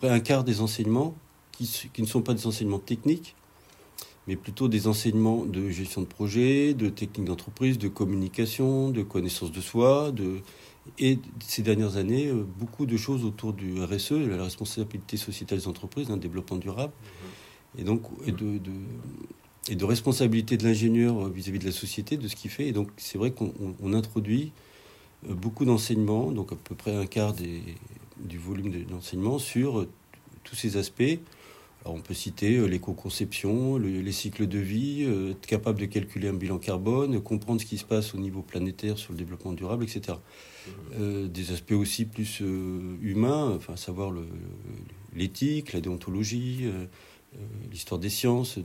un 0.02 0.20
quart 0.20 0.44
des 0.44 0.60
enseignements 0.60 1.14
qui, 1.52 1.90
ne 1.98 2.06
sont 2.06 2.22
pas 2.22 2.34
des 2.34 2.46
enseignements 2.46 2.78
techniques, 2.78 3.34
mais 4.26 4.36
plutôt 4.36 4.68
des 4.68 4.86
enseignements 4.86 5.44
de 5.44 5.70
gestion 5.70 6.02
de 6.02 6.06
projet, 6.06 6.74
de 6.74 6.88
technique 6.88 7.26
d'entreprise, 7.26 7.78
de 7.78 7.88
communication, 7.88 8.90
de 8.90 9.02
connaissance 9.02 9.52
de 9.52 9.60
soi, 9.60 10.12
de... 10.12 10.40
et 10.98 11.18
ces 11.46 11.62
dernières 11.62 11.96
années, 11.96 12.26
euh, 12.26 12.44
beaucoup 12.58 12.84
de 12.84 12.96
choses 12.96 13.24
autour 13.24 13.54
du 13.54 13.82
RSE, 13.82 14.12
la 14.12 14.42
responsabilité 14.42 15.16
sociétale 15.16 15.60
des 15.60 15.68
entreprises, 15.68 16.10
un 16.10 16.18
développement 16.18 16.58
durable, 16.58 16.92
et 17.78 17.84
donc 17.84 18.02
de, 18.26 18.58
de, 18.58 18.72
et 19.70 19.76
de 19.76 19.84
responsabilité 19.84 20.56
de 20.58 20.64
l'ingénieur 20.64 21.28
vis-à-vis 21.30 21.58
de 21.58 21.64
la 21.64 21.72
société, 21.72 22.16
de 22.16 22.28
ce 22.28 22.36
qu'il 22.36 22.50
fait. 22.50 22.66
Et 22.68 22.72
donc 22.72 22.90
c'est 22.96 23.18
vrai 23.18 23.30
qu'on 23.30 23.52
on 23.80 23.92
introduit 23.94 24.52
euh, 24.58 24.63
beaucoup 25.28 25.64
d'enseignements, 25.64 26.30
donc 26.30 26.52
à 26.52 26.56
peu 26.56 26.74
près 26.74 26.94
un 26.94 27.06
quart 27.06 27.32
des, 27.32 27.62
du 28.18 28.38
volume 28.38 28.84
d'enseignement 28.84 29.38
sur 29.38 29.80
euh, 29.80 29.88
tous 30.44 30.54
ces 30.54 30.76
aspects 30.76 31.18
Alors 31.84 31.94
on 31.94 32.00
peut 32.00 32.14
citer 32.14 32.56
euh, 32.56 32.66
l'éco-conception, 32.66 33.76
le, 33.76 34.00
les 34.00 34.12
cycles 34.12 34.46
de 34.46 34.58
vie, 34.58 35.04
euh, 35.06 35.32
être 35.32 35.46
capable 35.46 35.80
de 35.80 35.86
calculer 35.86 36.28
un 36.28 36.34
bilan 36.34 36.58
carbone, 36.58 37.20
comprendre 37.20 37.60
ce 37.60 37.66
qui 37.66 37.78
se 37.78 37.84
passe 37.84 38.14
au 38.14 38.18
niveau 38.18 38.42
planétaire 38.42 38.98
sur 38.98 39.12
le 39.12 39.18
développement 39.18 39.52
durable, 39.52 39.84
etc. 39.84 40.16
Mmh. 40.18 40.70
Euh, 40.98 41.28
des 41.28 41.52
aspects 41.52 41.72
aussi 41.72 42.04
plus 42.06 42.40
humains, 42.40 43.52
enfin 43.56 43.76
savoir 43.76 44.12
l'éthique, 45.14 45.72
la 45.72 45.80
déontologie, 45.80 46.70
euh, 47.34 47.38
l'histoire 47.70 47.98
des 47.98 48.10
sciences, 48.10 48.58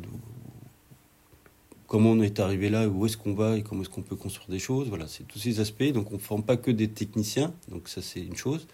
comment 1.89 2.11
on 2.11 2.21
est 2.21 2.39
arrivé 2.39 2.69
là, 2.69 2.87
où 2.87 3.05
est-ce 3.05 3.17
qu'on 3.17 3.33
va 3.33 3.57
et 3.57 3.63
comment 3.63 3.81
est-ce 3.81 3.89
qu'on 3.89 4.03
peut 4.03 4.15
construire 4.15 4.49
des 4.49 4.59
choses. 4.59 4.87
Voilà, 4.87 5.07
c'est 5.07 5.27
tous 5.27 5.39
ces 5.39 5.59
aspects. 5.59 5.91
Donc 5.91 6.11
on 6.11 6.15
ne 6.15 6.19
forme 6.19 6.43
pas 6.43 6.55
que 6.55 6.71
des 6.71 6.87
techniciens, 6.87 7.53
donc 7.67 7.89
ça 7.89 8.01
c'est 8.01 8.21
une 8.21 8.37
chose, 8.37 8.67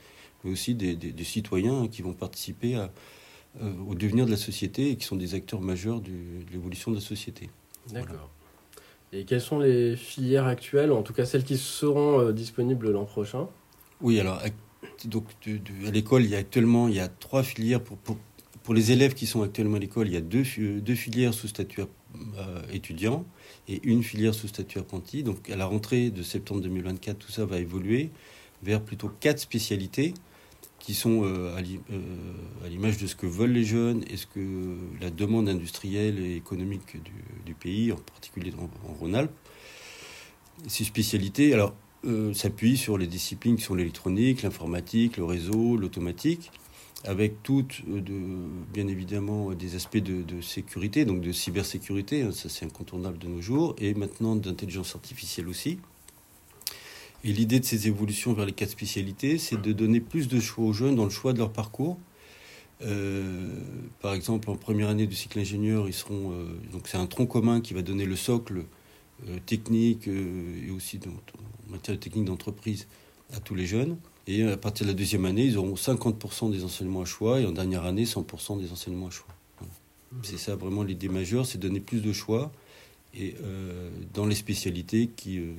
mais 0.44 0.52
aussi 0.52 0.76
des, 0.76 0.96
des, 0.96 1.12
des 1.12 1.24
citoyens 1.24 1.88
qui 1.88 2.04
vont 2.04 2.14
participer 2.14 2.76
à, 2.76 2.92
euh, 3.62 3.74
au 3.88 3.96
devenir 3.96 4.26
de 4.28 4.32
la 4.32 4.38
société 4.38 4.92
et 4.92 4.96
qui 4.98 5.06
sont 5.06 5.16
des 5.16 5.34
acteurs 5.34 5.62
majeurs 5.62 6.02
du, 6.02 6.44
de 6.46 6.52
l'évolution 6.52 6.92
de 6.92 6.98
la 6.98 7.02
société. 7.02 7.50
D'accord. 7.92 8.08
Voilà. 8.10 8.30
Et 9.14 9.24
quelles 9.24 9.42
sont 9.42 9.60
les 9.60 9.96
filières 9.96 10.46
actuelles, 10.46 10.92
en 10.92 11.02
tout 11.02 11.14
cas 11.14 11.26
celles 11.26 11.46
qui 11.46 11.58
seront 11.58 12.20
euh, 12.20 12.34
disponibles 12.34 12.92
l'an 12.92 13.06
prochain? 13.06 13.48
Oui, 14.02 14.20
alors 14.20 14.42
donc, 15.06 15.24
de, 15.48 15.58
de, 15.58 15.88
à 15.88 15.92
l'école, 15.92 16.26
il 16.26 16.32
y 16.32 16.36
a 16.36 16.40
actuellement 16.40 16.90
il 16.90 16.96
y 16.96 17.00
a 17.00 17.08
trois 17.08 17.44
filières 17.44 17.82
pour, 17.82 17.98
pour, 17.98 18.18
pour 18.62 18.74
les 18.74 18.92
élèves 18.92 19.14
qui 19.14 19.26
sont 19.26 19.42
actuellement 19.42 19.78
à 19.78 19.80
l'école. 19.80 20.08
Il 20.08 20.14
y 20.14 20.18
a 20.18 20.22
deux, 20.22 20.44
deux 20.82 20.96
filières 20.96 21.34
sous 21.34 21.48
statut 21.48 21.82
euh, 22.38 22.62
étudiant 22.72 23.26
et 23.68 23.82
une 23.84 24.04
filière 24.04 24.34
sous 24.34 24.48
statut 24.48 24.80
apprenti. 24.80 25.24
Donc 25.24 25.50
à 25.50 25.56
la 25.56 25.66
rentrée 25.66 26.10
de 26.10 26.24
septembre 26.24 26.62
2024, 26.62 27.18
tout 27.18 27.32
ça 27.32 27.46
va 27.46 27.60
évoluer 27.60 28.10
vers 28.64 28.82
plutôt 28.82 29.10
quatre 29.20 29.40
spécialités 29.40 30.14
qui 30.86 30.94
sont 30.94 31.24
euh, 31.24 31.58
euh, 31.58 32.02
à 32.64 32.70
l'image 32.70 33.00
de 33.00 33.08
ce 33.08 33.16
que 33.16 33.26
veulent 33.26 33.54
les 33.54 33.64
jeunes 33.64 34.04
et 34.08 34.18
ce 34.18 34.28
que 34.28 34.78
la 35.02 35.10
demande 35.10 35.50
industrielle 35.50 36.20
et 36.20 36.36
économique 36.36 36.98
du, 37.44 37.56
pays, 37.56 37.92
en 37.92 37.96
particulier 37.96 38.54
en, 38.60 38.94
Rhône-Alpes. 39.00 39.34
Ces 40.68 40.84
spécialités, 40.84 41.56
euh, 42.06 42.34
s'appuient 42.36 42.78
sur 42.78 43.00
les 43.00 43.08
disciplines 43.08 43.56
qui 43.56 43.64
sont 43.64 43.74
l'électronique, 43.74 44.44
l'informatique, 44.44 45.18
le 45.18 45.26
réseau, 45.26 45.76
l'automatique, 45.76 46.52
avec 47.06 47.44
toutes, 47.44 47.82
euh, 47.88 48.02
bien 48.74 48.88
évidemment, 48.88 49.52
euh, 49.52 49.56
des 49.56 49.76
aspects 49.76 49.98
de, 49.98 50.42
sécurité, 50.42 51.06
donc 51.06 51.22
de 51.22 51.32
cybersécurité, 51.32 52.24
hein, 52.24 52.32
ça 52.32 52.50
c'est 52.50 52.66
incontournable 52.66 53.18
de 53.18 53.28
nos 53.28 53.42
jours, 53.42 53.76
et 53.78 53.94
maintenant 53.94 54.36
d'intelligence 54.36 54.96
artificielle 54.96 55.48
aussi. 55.48 55.78
Et 57.24 57.32
l'idée 57.32 57.60
de 57.60 57.66
ces 57.66 57.88
évolutions 57.88 58.34
vers 58.34 58.46
les 58.46 58.52
quatre 58.52 58.72
spécialités, 58.72 59.38
c'est 59.38 59.60
de 59.60 59.72
donner 59.72 60.00
plus 60.00 60.28
de 60.28 60.40
choix 60.40 60.66
aux 60.66 60.74
jeunes 60.74 60.96
dans 60.96 61.06
le 61.06 61.10
choix 61.10 61.34
de 61.34 61.40
leur 61.40 61.52
parcours. 61.52 61.98
Euh, 62.82 63.48
par 64.02 64.14
exemple, 64.14 64.50
en 64.50 64.56
première 64.56 64.90
année 64.90 65.08
du 65.08 65.16
cycle 65.16 65.40
ingénieur, 65.40 65.88
ils 65.88 65.94
seront 65.94 66.34
donc 66.72 66.88
c'est 66.88 66.98
un 66.98 67.08
tronc 67.08 67.26
commun 67.26 67.62
qui 67.62 67.74
va 67.74 67.82
donner 67.82 68.06
le 68.06 68.16
socle 68.16 68.66
technique 69.46 70.08
et 70.08 70.70
aussi 70.70 71.00
en 71.08 71.72
matière 71.72 71.96
de 71.96 72.02
technique 72.02 72.26
d'entreprise 72.26 72.86
à 73.34 73.40
tous 73.40 73.56
les 73.56 73.66
jeunes. 73.66 73.98
Et 74.28 74.44
à 74.44 74.58
partir 74.58 74.86
de 74.86 74.92
la 74.92 74.98
deuxième 74.98 75.26
année, 75.26 75.46
ils 75.46 75.58
auront 75.58 75.76
50% 75.76 76.52
des 76.52 76.64
enseignements 76.64 77.02
à 77.02 77.06
choix 77.06 77.40
et 77.40 77.46
en 77.46 77.52
dernière 77.52 77.86
année, 77.86 78.06
100% 78.06 78.60
des 78.60 78.72
enseignements 78.72 79.08
à 79.08 79.12
choix. 79.12 79.34
Voilà. 79.60 79.74
C'est 80.24 80.38
ça 80.38 80.56
vraiment 80.56 80.84
l'idée 80.84 81.10
majeure, 81.10 81.46
c'est 81.46 81.60
donner 81.60 81.80
plus 81.80 82.02
de 82.02 82.12
choix 82.12 82.52
et 83.14 83.36
euh, 83.44 83.90
dans 84.14 84.26
les 84.26 84.36
spécialités 84.36 85.10
qui, 85.16 85.40
euh, 85.40 85.54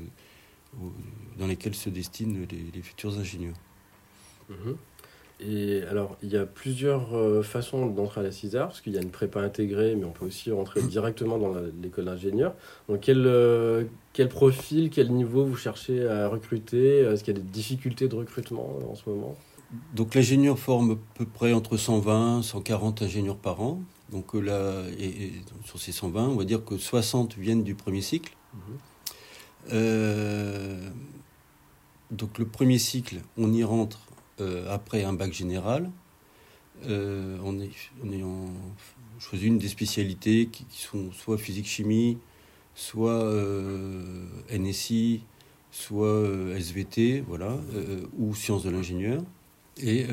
dans 1.38 1.46
lesquelles 1.46 1.74
se 1.74 1.88
destinent 1.90 2.46
les, 2.50 2.70
les 2.74 2.82
futurs 2.82 3.18
ingénieurs. 3.18 3.56
Mhm. 4.48 4.76
Et 5.38 5.82
alors, 5.90 6.16
il 6.22 6.30
y 6.30 6.36
a 6.36 6.46
plusieurs 6.46 7.14
euh, 7.14 7.42
façons 7.42 7.86
d'entrer 7.86 8.20
à 8.20 8.24
la 8.24 8.32
CISAR, 8.32 8.68
parce 8.68 8.80
qu'il 8.80 8.94
y 8.94 8.98
a 8.98 9.02
une 9.02 9.10
prépa 9.10 9.40
intégrée, 9.40 9.94
mais 9.94 10.04
on 10.04 10.10
peut 10.10 10.24
aussi 10.24 10.50
rentrer 10.50 10.82
directement 10.82 11.38
dans 11.38 11.54
l'école 11.82 12.06
d'ingénieur. 12.06 12.54
Donc, 12.88 13.00
quel, 13.00 13.26
euh, 13.26 13.84
quel 14.14 14.28
profil, 14.28 14.88
quel 14.88 15.12
niveau 15.12 15.44
vous 15.44 15.56
cherchez 15.56 16.08
à 16.08 16.28
recruter? 16.28 17.00
Est-ce 17.00 17.22
qu'il 17.22 17.36
y 17.36 17.38
a 17.38 17.40
des 17.40 17.48
difficultés 17.48 18.08
de 18.08 18.14
recrutement 18.14 18.78
euh, 18.80 18.92
en 18.92 18.94
ce 18.94 19.08
moment? 19.08 19.36
Donc 19.94 20.14
l'ingénieur 20.14 20.60
forme 20.60 20.92
à 20.92 20.96
peu 21.14 21.24
près 21.26 21.52
entre 21.52 21.76
120 21.76 22.42
140 22.42 23.02
ingénieurs 23.02 23.36
par 23.36 23.60
an. 23.60 23.80
Donc 24.12 24.34
là, 24.34 24.84
et, 24.96 25.06
et 25.08 25.32
sur 25.64 25.80
ces 25.80 25.90
120, 25.90 26.28
on 26.28 26.36
va 26.36 26.44
dire 26.44 26.64
que 26.64 26.78
60 26.78 27.36
viennent 27.36 27.64
du 27.64 27.74
premier 27.74 28.00
cycle. 28.00 28.32
Mhm. 28.54 28.60
Euh, 29.72 30.88
donc 32.10 32.38
le 32.38 32.46
premier 32.46 32.78
cycle, 32.78 33.16
on 33.36 33.52
y 33.52 33.64
rentre 33.64 34.05
euh, 34.40 34.72
après 34.72 35.04
un 35.04 35.12
bac 35.12 35.32
général. 35.32 35.90
Euh, 36.84 37.38
en, 37.40 37.56
choisit 39.18 39.46
une 39.46 39.58
des 39.58 39.68
spécialités 39.68 40.46
qui, 40.46 40.66
sont 40.70 41.10
soit 41.12 41.38
physique-chimie, 41.38 42.18
soit 42.74 43.22
euh, 43.22 44.26
NSI, 44.50 45.22
soit 45.70 46.06
euh, 46.06 46.56
SVT, 46.56 47.24
voilà, 47.26 47.58
ou 48.18 48.34
sciences 48.34 48.64
de 48.64 48.70
l'ingénieur, 48.70 49.22
et 49.78 50.06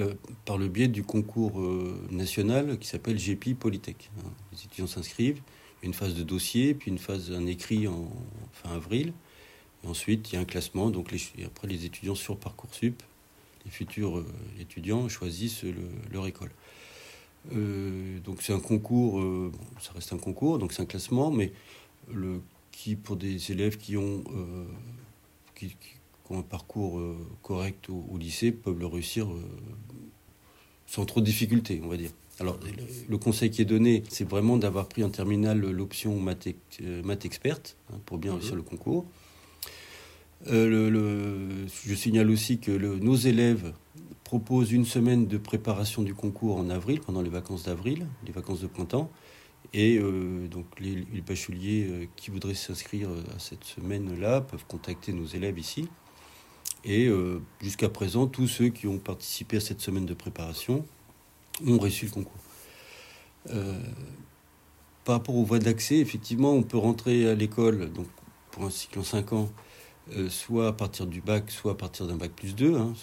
par 0.45 0.57
le 0.57 0.67
biais 0.67 0.89
du 0.89 1.03
concours 1.03 1.61
national 2.11 2.77
qui 2.79 2.87
s'appelle 2.87 3.17
GPI 3.17 3.53
Polytech. 3.53 4.11
hein. 4.19 4.29
Les 4.51 4.65
étudiants 4.65 4.87
s'inscrivent, 4.87 5.41
une 5.83 5.93
phase 5.93 6.15
de 6.15 6.23
dossier, 6.23 6.73
puis 6.73 6.91
une 6.91 6.97
phase 6.97 7.31
un 7.31 7.45
écrit 7.45 7.87
en 7.87 8.09
fin 8.51 8.71
avril, 8.71 9.13
et 9.83 9.87
ensuite 9.87 10.31
il 10.31 10.35
y 10.35 10.37
a 10.37 10.41
un 10.41 10.45
classement, 10.45 10.89
donc 10.89 11.13
après 11.45 11.67
les 11.67 11.85
étudiants 11.85 12.15
sur 12.15 12.37
Parcoursup, 12.37 13.01
les 13.65 13.71
futurs 13.71 14.17
euh, 14.19 14.25
étudiants 14.59 15.07
choisissent 15.09 15.63
le- 15.63 15.73
leur 16.11 16.27
école. 16.27 16.51
Euh, 17.53 18.19
donc 18.19 18.41
c'est 18.41 18.53
un 18.53 18.59
concours, 18.59 19.19
euh, 19.19 19.51
bon, 19.53 19.79
ça 19.79 19.91
reste 19.93 20.13
un 20.13 20.17
concours, 20.17 20.59
donc 20.59 20.73
c'est 20.73 20.81
un 20.81 20.85
classement, 20.85 21.29
mais 21.31 21.51
le, 22.11 22.41
qui 22.71 22.95
pour 22.95 23.15
des 23.17 23.51
élèves 23.51 23.77
qui 23.77 23.97
ont, 23.97 24.23
qui, 25.55 25.67
qui 25.69 25.75
ont 26.31 26.39
un 26.39 26.43
parcours 26.43 26.99
correct 27.41 27.89
au, 27.89 28.05
au 28.11 28.17
lycée 28.17 28.51
peuvent 28.51 28.79
le 28.79 28.87
réussir 28.87 29.27
sans 30.87 31.05
trop 31.05 31.19
de 31.21 31.25
difficultés, 31.25 31.81
on 31.83 31.87
va 31.87 31.97
dire. 31.97 32.11
Alors 32.39 32.57
le, 33.09 33.17
conseil 33.17 33.51
qui 33.51 33.61
est 33.61 33.65
donné, 33.65 34.03
c'est 34.09 34.27
vraiment 34.27 34.57
d'avoir 34.57 34.87
pris 34.87 35.03
en 35.03 35.09
terminale 35.09 35.59
l'option 35.59 36.19
maths, 36.19 36.47
maths 37.03 37.25
experte 37.25 37.77
hein, 37.91 37.99
pour 38.05 38.17
bien 38.17 38.31
Mhm. 38.31 38.37
réussir 38.39 38.55
le 38.55 38.63
concours. 38.63 39.05
Euh, 40.47 41.67
je 41.85 41.95
signale 41.95 42.29
aussi 42.29 42.59
que 42.59 42.71
nos 42.71 43.15
élèves 43.15 43.73
proposent 44.23 44.71
une 44.71 44.85
semaine 44.85 45.27
de 45.27 45.37
préparation 45.37 46.01
du 46.01 46.13
concours 46.13 46.57
en 46.57 46.69
avril, 46.69 46.99
pendant 46.99 47.21
les 47.21 47.29
vacances 47.29 47.63
d'avril, 47.63 48.07
les 48.25 48.31
vacances 48.31 48.61
de 48.61 48.67
printemps. 48.67 49.09
Et 49.73 49.97
euh, 49.97 50.47
donc 50.47 50.65
les, 50.79 51.05
les 51.13 51.21
bacheliers 51.21 51.87
euh, 51.89 52.05
qui 52.15 52.29
voudraient 52.31 52.53
s'inscrire 52.53 53.09
à 53.35 53.39
cette 53.39 53.63
semaine-là 53.63 54.41
peuvent 54.41 54.65
contacter 54.67 55.13
nos 55.13 55.25
élèves 55.25 55.57
ici. 55.57 55.87
Et 56.85 57.09
jusqu'à 57.61 57.87
présent, 57.87 58.27
tous 58.27 58.49
ceux 58.49 58.67
qui 58.67 58.87
ont 58.87 58.99
participé 58.99 59.55
à 59.55 59.61
cette 59.61 59.79
semaine 59.79 60.05
de 60.05 60.13
préparation 60.13 60.83
ont 61.65 61.77
reçu 61.77 62.07
le 62.07 62.11
concours. 62.11 62.41
Par 65.05 65.15
rapport 65.15 65.35
aux 65.35 65.45
voies 65.45 65.59
d'accès, 65.59 65.99
effectivement, 65.99 66.51
on 66.51 66.61
peut 66.61 66.77
rentrer 66.77 67.29
à 67.29 67.35
l'école 67.35 67.89
donc 67.93 68.07
pour 68.51 68.65
un 68.65 68.69
cycle 68.69 68.99
en 68.99 69.03
5 69.03 69.31
ans, 69.31 69.49
euh, 70.11 70.29
soit 70.29 70.67
à 70.67 70.73
partir 70.73 71.07
du 71.07 71.21
bac, 71.21 71.49
soit 71.49 71.71
à 71.71 71.75
partir 71.75 72.07
d'un 72.07 72.17
bac 72.17 72.31
plus 72.31 72.55
2. 72.55 72.75
Hein. 72.75 72.93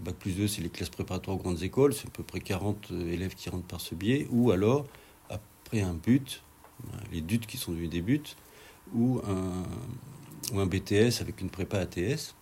Bac 0.00 0.16
plus 0.16 0.32
2, 0.32 0.48
c'est 0.48 0.62
les 0.62 0.68
classes 0.68 0.90
préparatoires 0.90 1.36
aux 1.36 1.40
grandes 1.40 1.62
écoles, 1.62 1.94
c'est 1.94 2.08
à 2.08 2.10
peu 2.10 2.22
près 2.22 2.40
40 2.40 2.88
euh, 2.90 3.12
élèves 3.12 3.34
qui 3.34 3.50
rentrent 3.50 3.66
par 3.66 3.80
ce 3.80 3.94
biais, 3.94 4.26
ou 4.30 4.50
alors 4.50 4.86
après 5.28 5.80
un 5.80 5.94
but, 5.94 6.42
euh, 6.84 6.96
les 7.12 7.20
DUT 7.20 7.40
qui 7.40 7.56
sont 7.56 7.72
devenus 7.72 7.90
des 7.90 8.02
buts, 8.02 8.22
ou 8.94 9.20
un, 9.28 10.54
ou 10.54 10.60
un 10.60 10.66
BTS 10.66 11.20
avec 11.20 11.40
une 11.40 11.50
prépa 11.50 11.78
ATS, 11.78 12.34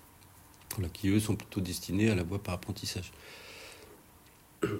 qui 0.95 1.09
eux 1.09 1.21
sont 1.21 1.37
plutôt 1.37 1.61
destinés 1.61 2.11
à 2.11 2.15
la 2.15 2.23
voie 2.23 2.39
par 2.39 2.55
apprentissage. 2.55 3.13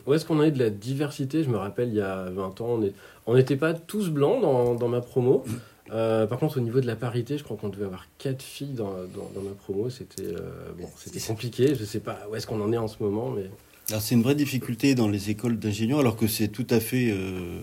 Où 0.07 0.15
est-ce 0.15 0.25
qu'on 0.25 0.41
a 0.41 0.51
de 0.51 0.59
la 0.59 0.71
diversité? 0.71 1.45
Je 1.45 1.51
me 1.51 1.57
rappelle, 1.57 1.89
il 1.89 1.97
y 1.97 2.01
a 2.01 2.31
20 2.31 2.61
ans, 2.61 2.81
on 3.27 3.35
n'était 3.35 3.57
pas 3.57 3.75
tous 3.75 4.09
blancs 4.11 4.41
dans 4.41 4.89
ma 4.89 5.01
promo. 5.01 5.45
Euh, 5.93 6.27
par 6.27 6.39
contre, 6.39 6.59
au 6.59 6.61
niveau 6.61 6.81
de 6.81 6.87
la 6.87 6.97
parité, 6.97 7.39
je 7.39 7.45
crois 7.45 7.57
qu'on 7.57 7.69
devait 7.69 7.87
avoir 7.87 8.07
quatre 8.19 8.43
filles 8.43 8.75
dans, 8.75 8.93
dans, 9.15 9.31
dans 9.35 9.43
ma 9.43 9.53
promo. 9.53 9.89
C'était 9.91 10.23
euh, 10.27 10.71
bon, 10.79 10.89
compliqué. 11.27 11.75
Je 11.75 11.85
sais 11.85 12.01
pas 12.01 12.21
où 12.31 12.37
est-ce 12.37 12.47
qu'on 12.47 12.61
en 12.61 12.73
est 12.73 12.79
en 12.79 12.89
ce 12.89 13.03
moment, 13.03 13.31
mais 13.31 13.51
Alors 13.89 14.03
c'est 14.03 14.15
une 14.15 14.23
vraie 14.23 14.35
difficulté 14.35 14.95
dans 14.95 15.09
les 15.09 15.31
écoles 15.31 15.59
d'ingénieurs, 15.59 16.01
alors 16.01 16.17
que 16.17 16.27
c'est 16.27 16.49
tout 16.49 16.67
à 16.71 16.81
fait... 16.81 17.11
euh, 17.11 17.61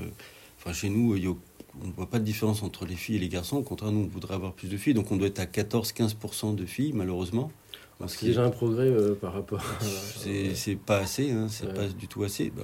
Enfin, 0.59 0.73
chez 0.73 0.89
nous, 0.89 1.15
y 1.15 1.27
a- 1.27 1.29
on 1.83 1.87
ne 1.87 1.91
voit 1.91 2.09
pas 2.09 2.17
de 2.19 2.23
différence 2.23 2.63
entre 2.63 2.85
les 2.85 2.95
filles 2.95 3.17
et 3.17 3.19
les 3.19 3.29
garçons. 3.29 3.57
Au 3.57 3.61
contraire, 3.61 3.91
nous, 3.91 3.99
on 4.05 4.07
voudrait 4.07 4.33
avoir 4.33 4.53
plus 4.53 4.67
de 4.69 4.77
filles. 4.77 4.93
Donc 4.95 5.11
on 5.11 5.17
doit 5.17 5.27
être 5.27 5.39
à 5.39 5.45
14-15% 5.45 6.55
de 6.55 6.65
filles, 6.65 6.93
malheureusement. 6.93 7.51
C'est 8.07 8.25
déjà 8.25 8.43
un 8.43 8.49
progrès 8.49 8.87
euh, 8.87 9.13
par 9.13 9.33
rapport. 9.33 9.59
à- 9.59 9.83
C'est 10.17 10.55
c'est 10.55 10.75
pas 10.75 10.97
assez, 10.97 11.31
hein, 11.31 11.47
c'est 11.49 11.67
Ouais. 11.67 11.73
pas 11.73 11.87
du 11.87 12.07
tout 12.07 12.23
assez. 12.23 12.49
Bah, 12.49 12.63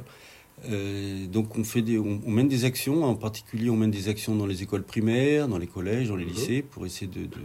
euh, 0.69 1.28
donc 1.28 1.58
on 1.58 1.63
fait 1.63 1.82
des, 1.82 1.97
on, 1.97 2.21
on 2.26 2.32
mène 2.32 2.47
des 2.47 2.65
actions, 2.65 3.04
en 3.04 3.15
particulier 3.15 3.69
on 3.69 3.78
mène 3.78 3.91
des 3.91 4.08
actions 4.10 4.36
dans 4.36 4.45
les 4.45 4.62
écoles 4.63 4.84
primaires, 4.84 5.47
dans 5.47 5.58
les 5.58 5.67
collèges, 5.67 6.10
dans 6.10 6.15
les 6.15 6.26
Mhm. 6.26 6.32
lycées, 6.32 6.62
pour 6.62 6.86
essayer 6.86 7.08
de, 7.08 7.26
de- 7.26 7.38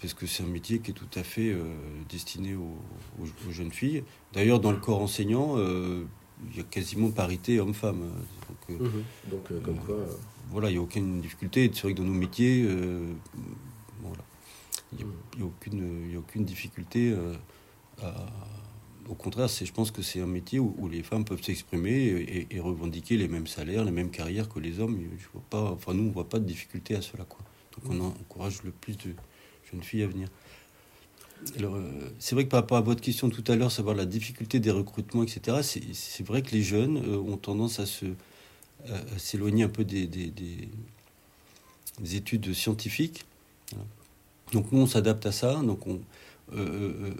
parce 0.00 0.14
que 0.14 0.26
c'est 0.26 0.42
un 0.44 0.46
métier 0.46 0.78
qui 0.78 0.92
est 0.92 0.94
tout 0.94 1.08
à 1.18 1.22
fait 1.24 1.50
euh, 1.50 1.62
destiné 2.08 2.54
aux, 2.54 2.76
aux- 3.20 3.48
aux 3.48 3.50
jeunes 3.52 3.72
filles. 3.72 4.04
D'ailleurs, 4.32 4.60
dans 4.60 4.70
le 4.70 4.76
corps 4.78 5.00
enseignant, 5.02 5.54
euh, 5.56 6.04
il 6.52 6.56
y 6.56 6.60
a 6.60 6.62
quasiment 6.64 7.10
parité 7.10 7.58
homme-femme. 7.58 8.00
Donc, 8.68 8.80
Mhm. 8.80 9.02
Donc, 9.30 9.62
comme 9.64 9.78
quoi. 9.78 9.96
voilà, 10.50 10.68
il 10.70 10.74
n'y 10.74 10.78
a 10.78 10.82
aucune 10.82 11.20
difficulté. 11.20 11.70
C'est 11.74 11.82
vrai 11.82 11.92
que 11.94 11.98
dans 11.98 12.04
nos 12.06 12.12
métiers, 12.14 12.64
voilà, 14.02 14.22
il 14.92 14.98
n'y 14.98 15.04
a, 15.04 15.42
a 15.42 15.46
aucune, 15.46 16.14
a 16.14 16.38
difficulté. 16.44 17.12
à- 18.02 18.26
au 19.08 19.14
contraire, 19.14 19.48
je 19.48 19.72
pense 19.72 19.90
que 19.90 20.02
c'est 20.02 20.20
un 20.20 20.26
métier 20.26 20.58
où, 20.58 20.74
où 20.78 20.88
les 20.88 21.02
femmes 21.02 21.24
peuvent 21.24 21.42
s'exprimer 21.42 21.90
et, 21.90 22.46
et 22.50 22.60
revendiquer 22.60 23.16
les 23.16 23.28
mêmes 23.28 23.46
salaires, 23.46 23.84
les 23.84 23.90
mêmes 23.90 24.10
carrières 24.10 24.48
que 24.48 24.60
les 24.60 24.78
hommes. 24.80 24.98
Je 25.18 25.26
vois 25.32 25.42
pas, 25.50 25.62
enfin, 25.72 25.94
nous, 25.94 26.04
on 26.04 26.06
ne 26.06 26.12
voit 26.12 26.28
pas 26.28 26.38
de 26.38 26.44
difficulté 26.44 26.94
à 26.94 27.02
cela. 27.02 27.24
Quoi. 27.24 27.40
Donc 27.76 27.92
on 27.92 28.00
en- 28.00 28.08
encourage 28.08 28.62
le 28.62 28.70
plus 28.70 28.96
de 28.96 29.14
jeunes 29.70 29.82
filles 29.82 30.02
à 30.02 30.06
venir. 30.06 30.28
Alors, 31.56 31.74
euh, 31.76 31.90
c'est 32.18 32.34
vrai 32.34 32.44
que 32.44 32.50
par 32.50 32.60
rapport 32.60 32.76
à 32.76 32.82
votre 32.82 33.00
question 33.00 33.30
tout 33.30 33.44
à 33.48 33.56
l'heure, 33.56 33.72
savoir 33.72 33.94
la 33.96 34.04
difficulté 34.04 34.60
des 34.60 34.70
recrutements, 34.70 35.22
etc., 35.22 35.62
c'est, 35.62 36.22
vrai 36.26 36.42
que 36.42 36.50
les 36.52 36.62
jeunes 36.62 36.98
euh, 36.98 37.16
ont 37.16 37.36
tendance 37.38 37.80
à 37.80 37.86
se 37.86 38.06
à- 38.88 38.94
à 39.14 39.18
s'éloigner 39.18 39.64
un 39.64 39.68
peu 39.68 39.84
des, 39.84 40.06
des- 40.06 40.30
des- 40.30 40.68
des 41.98 42.16
études 42.16 42.52
scientifiques. 42.54 43.24
Voilà. 43.72 43.86
Donc 44.52 44.72
nous, 44.72 44.80
on 44.80 44.86
s'adapte 44.86 45.24
à 45.26 45.32
ça. 45.32 45.54
Donc 45.62 45.86
on, 45.86 46.00
euh, 46.54 47.12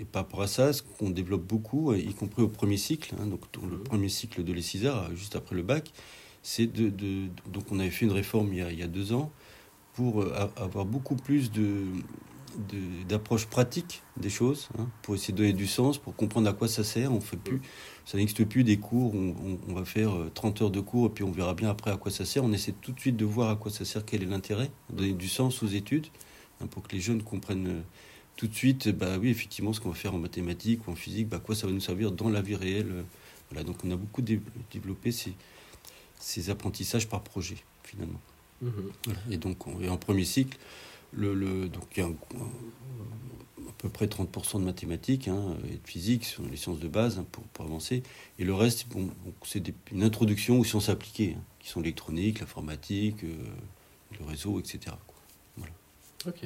et 0.00 0.04
par 0.04 0.22
rapport 0.22 0.42
à 0.42 0.46
ça, 0.46 0.72
ce 0.72 0.82
qu'on 0.82 1.10
développe 1.10 1.44
beaucoup, 1.46 1.92
y 1.94 2.14
compris 2.14 2.42
au 2.42 2.48
premier 2.48 2.78
cycle, 2.78 3.14
hein, 3.20 3.26
donc 3.26 3.42
le 3.62 3.76
Mhm. 3.76 3.82
premier 3.84 4.08
cycle 4.08 4.42
de 4.42 4.52
l'ECISA, 4.52 5.10
juste 5.14 5.36
après 5.36 5.54
le 5.54 5.62
bac, 5.62 5.92
c'est 6.42 6.66
de, 6.66 6.88
de- 6.88 7.28
donc 7.50 7.64
on 7.70 7.78
avait 7.80 7.90
fait 7.90 8.06
une 8.06 8.12
réforme 8.12 8.52
il 8.52 8.58
y 8.60 8.62
a, 8.62 8.72
il 8.72 8.78
y 8.78 8.82
a 8.82 8.86
deux 8.88 9.12
ans 9.12 9.30
pour 9.92 10.22
euh, 10.22 10.32
avoir 10.56 10.86
beaucoup 10.86 11.16
plus 11.16 11.50
de, 11.52 11.84
de- 12.56 13.02
d'approche 13.06 13.44
pratique 13.46 14.02
des 14.16 14.30
choses, 14.30 14.70
hein, 14.78 14.88
pour 15.02 15.14
essayer 15.16 15.32
de 15.34 15.38
donner 15.38 15.52
du 15.52 15.66
sens, 15.66 15.98
pour 15.98 16.16
comprendre 16.16 16.48
à 16.48 16.54
quoi 16.54 16.66
ça 16.66 16.82
sert. 16.82 17.12
On 17.12 17.20
fait 17.20 17.36
plus, 17.36 17.60
ça 18.06 18.16
n'existe 18.16 18.44
plus 18.46 18.64
des 18.64 18.78
cours, 18.78 19.14
on, 19.14 19.58
on 19.68 19.74
va 19.74 19.84
faire 19.84 20.16
euh, 20.16 20.30
30 20.32 20.62
heures 20.62 20.70
de 20.70 20.80
cours 20.80 21.06
et 21.08 21.10
puis 21.10 21.24
on 21.24 21.30
verra 21.30 21.52
bien 21.52 21.68
après 21.68 21.90
à 21.90 21.98
quoi 21.98 22.10
ça 22.10 22.24
sert. 22.24 22.42
On 22.42 22.52
essaie 22.52 22.72
tout 22.72 22.92
de 22.92 23.00
suite 23.00 23.16
de 23.18 23.24
voir 23.26 23.50
à 23.50 23.56
quoi 23.56 23.70
ça 23.70 23.84
sert, 23.84 24.04
quel 24.06 24.22
est 24.22 24.26
l'intérêt, 24.26 24.70
donner 24.90 25.12
du 25.12 25.28
sens 25.28 25.62
aux 25.62 25.66
études, 25.68 26.06
hein, 26.62 26.66
pour 26.68 26.82
que 26.84 26.94
les 26.94 27.00
jeunes 27.02 27.22
comprennent 27.22 27.68
euh, 27.68 27.82
tout 28.40 28.46
de 28.48 28.54
suite, 28.54 28.88
bah 28.88 29.18
oui, 29.18 29.28
effectivement, 29.28 29.74
ce 29.74 29.80
qu'on 29.80 29.90
va 29.90 29.94
faire 29.94 30.14
en 30.14 30.18
mathématiques 30.18 30.88
ou 30.88 30.92
en 30.92 30.94
physique, 30.94 31.28
bah, 31.28 31.40
quoi 31.44 31.54
ça 31.54 31.66
va 31.66 31.72
nous 31.74 31.80
servir 31.80 32.10
dans 32.10 32.30
la 32.30 32.40
vie 32.40 32.56
réelle. 32.56 32.90
euh, 32.90 33.02
Voilà, 33.50 33.64
donc 33.64 33.84
on 33.84 33.90
a 33.90 33.96
beaucoup 33.96 34.22
dé- 34.22 34.40
développé 34.72 35.12
ces, 35.12 35.34
ces 36.18 36.48
apprentissages 36.48 37.06
par 37.08 37.22
projet, 37.22 37.56
finalement. 37.84 38.20
Mhm. 38.62 38.72
Voilà. 39.04 39.20
Et 39.30 39.36
donc, 39.36 39.66
on 39.66 39.80
est 39.82 39.88
en 39.90 39.98
premier 39.98 40.24
cycle. 40.24 40.56
Le, 41.12 41.34
le- 41.34 41.68
donc, 41.68 41.84
il 41.96 42.00
y 42.00 42.02
a 42.02 42.06
un- 42.06 42.14
à 43.68 43.72
peu 43.76 43.88
près 43.88 44.06
30% 44.06 44.58
de 44.60 44.64
mathématiques 44.64 45.28
hein, 45.28 45.56
et 45.68 45.74
de 45.76 45.86
physique, 45.86 46.24
ce 46.24 46.36
sont 46.36 46.46
les 46.50 46.56
sciences 46.56 46.80
de 46.80 46.88
base 46.88 47.18
hein, 47.18 47.26
pour, 47.32 47.44
pour 47.44 47.64
avancer. 47.66 48.02
Et 48.38 48.44
le 48.44 48.54
reste, 48.54 48.88
bon, 48.88 49.10
c'est 49.44 49.62
une 49.92 50.02
introduction 50.02 50.58
aux 50.58 50.64
sciences 50.64 50.88
appliquées, 50.88 51.34
hein, 51.38 51.42
qui 51.58 51.68
sont 51.68 51.80
l'électronique, 51.80 52.40
l'informatique, 52.40 53.22
euh, 53.24 53.36
le 54.18 54.24
réseau, 54.26 54.60
etc. 54.60 54.96
quoi. 55.06 55.16
Ok. 56.26 56.44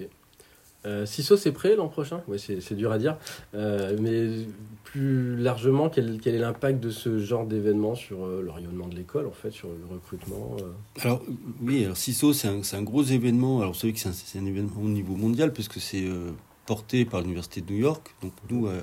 Euh, 0.87 1.07
CISO, 1.07 1.37
c'est 1.37 1.53
prêt 1.53 1.77
l'an 1.77 1.88
prochain? 1.88 2.23
Ouais, 2.29 2.38
c'est, 2.38 2.75
dur 2.75 2.92
à 2.92 2.99
dire. 2.99 3.16
Euh, 3.55 3.97
mais 4.01 4.47
plus 4.85 5.37
largement, 5.37 5.88
quel, 5.88 6.20
quel 6.20 6.35
est 6.35 6.38
l'impact 6.38 6.79
de 6.79 6.90
ce 6.90 7.18
genre 7.18 7.47
d'événement 7.47 7.94
sur 7.94 8.25
euh, 8.27 8.42
le 8.42 8.51
rayonnement 8.51 8.87
de 8.87 8.94
l'école, 8.94 9.27
en 9.27 9.33
fait, 9.33 9.51
sur 9.51 9.68
le 9.68 9.87
recrutement 9.90 10.57
euh? 10.61 10.73
Alors, 11.01 11.23
oui, 11.62 11.85
alors 11.85 11.97
CISO, 11.97 12.33
c'est 12.33 12.49
un, 12.49 12.61
un 12.73 12.83
gros 12.83 13.03
événement. 13.03 13.61
Alors, 13.61 13.73
vous 13.73 13.79
savez 13.79 13.92
que 13.92 13.99
c'est 13.99 14.38
un, 14.38 14.42
un 14.42 14.47
événement 14.47 14.81
au 14.83 14.88
niveau 14.88 15.16
mondial, 15.16 15.53
parce 15.53 15.68
que 15.68 15.81
c'est 15.81 16.07
euh, 16.07 16.31
porté 16.66 17.05
par 17.05 17.23
l'Université 17.23 17.61
de 17.62 17.73
New 17.73 17.79
York. 17.79 18.14
Donc, 18.23 18.33
nous, 18.51 18.66
euh, 18.66 18.81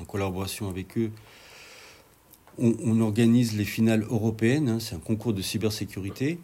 en 0.00 0.04
collaboration 0.04 0.68
avec 0.68 0.96
eux, 0.96 1.10
on, 2.58 2.74
on 2.84 3.00
organise 3.00 3.56
les 3.56 3.64
finales 3.64 4.02
européennes. 4.08 4.68
hein. 4.68 4.78
c'est 4.80 4.94
un 4.94 5.00
concours 5.00 5.32
de 5.32 5.42
cybersécurité. 5.42 6.38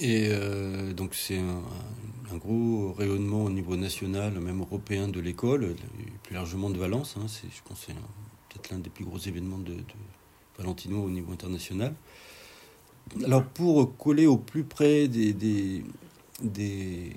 Et 0.00 0.28
euh, 0.30 0.92
donc, 0.92 1.14
c'est 1.14 1.38
un, 1.38 1.42
un 1.42 2.11
gros 2.38 2.92
rayonnement 2.92 3.44
au 3.44 3.50
niveau 3.50 3.76
national, 3.76 4.38
même 4.40 4.60
européen 4.60 5.08
de 5.08 5.20
l'école, 5.20 5.64
et 5.64 6.10
plus 6.22 6.34
largement 6.34 6.70
de 6.70 6.78
Valence. 6.78 7.16
hein. 7.18 7.26
C'est, 7.28 7.48
je 7.54 7.62
pense 7.64 7.80
que 7.80 7.86
c'est 7.86 7.92
un- 7.92 8.08
peut-être 8.48 8.70
l'un 8.70 8.78
des 8.78 8.90
plus 8.90 9.04
gros 9.04 9.18
événements 9.18 9.58
de, 9.58 9.74
de 9.74 9.82
Valentino 10.58 11.02
au 11.02 11.10
niveau 11.10 11.32
international. 11.32 11.94
Alors 13.24 13.44
pour 13.44 13.96
coller 13.96 14.26
au 14.26 14.36
plus 14.36 14.64
près 14.64 15.08
des, 15.08 15.32
des, 15.32 15.84
des, 16.42 17.12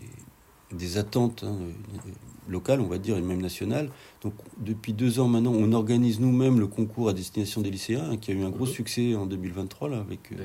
des 0.71 0.97
attentes 0.97 1.43
hein, 1.43 1.55
euh, 1.61 2.09
locales, 2.49 2.81
on 2.81 2.87
va 2.87 2.97
dire, 2.97 3.17
et 3.17 3.21
même 3.21 3.41
nationales, 3.41 3.89
donc 4.21 4.33
depuis 4.57 4.93
deux 4.93 5.19
ans 5.19 5.27
maintenant, 5.27 5.53
on 5.53 5.71
organise 5.73 6.19
nous-mêmes 6.19 6.59
le 6.59 6.67
concours 6.67 7.07
à 7.09 7.13
destination 7.13 7.61
des 7.61 7.71
lycéens, 7.71 8.09
hein, 8.11 8.17
qui 8.17 8.31
a 8.31 8.33
eu 8.33 8.43
un 8.43 8.49
gros 8.49 8.65
Mhm. 8.65 8.71
succès 8.71 9.15
en 9.15 9.25
2023, 9.25 9.89
là, 9.89 9.99
avec 9.99 10.31
euh, 10.31 10.35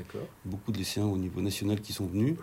beaucoup 0.45 0.71
de 0.71 0.77
lycéens 0.77 1.05
au 1.07 1.17
niveau 1.17 1.41
national 1.41 1.81
qui 1.81 1.91
sont 1.93 2.05
venus. 2.05 2.35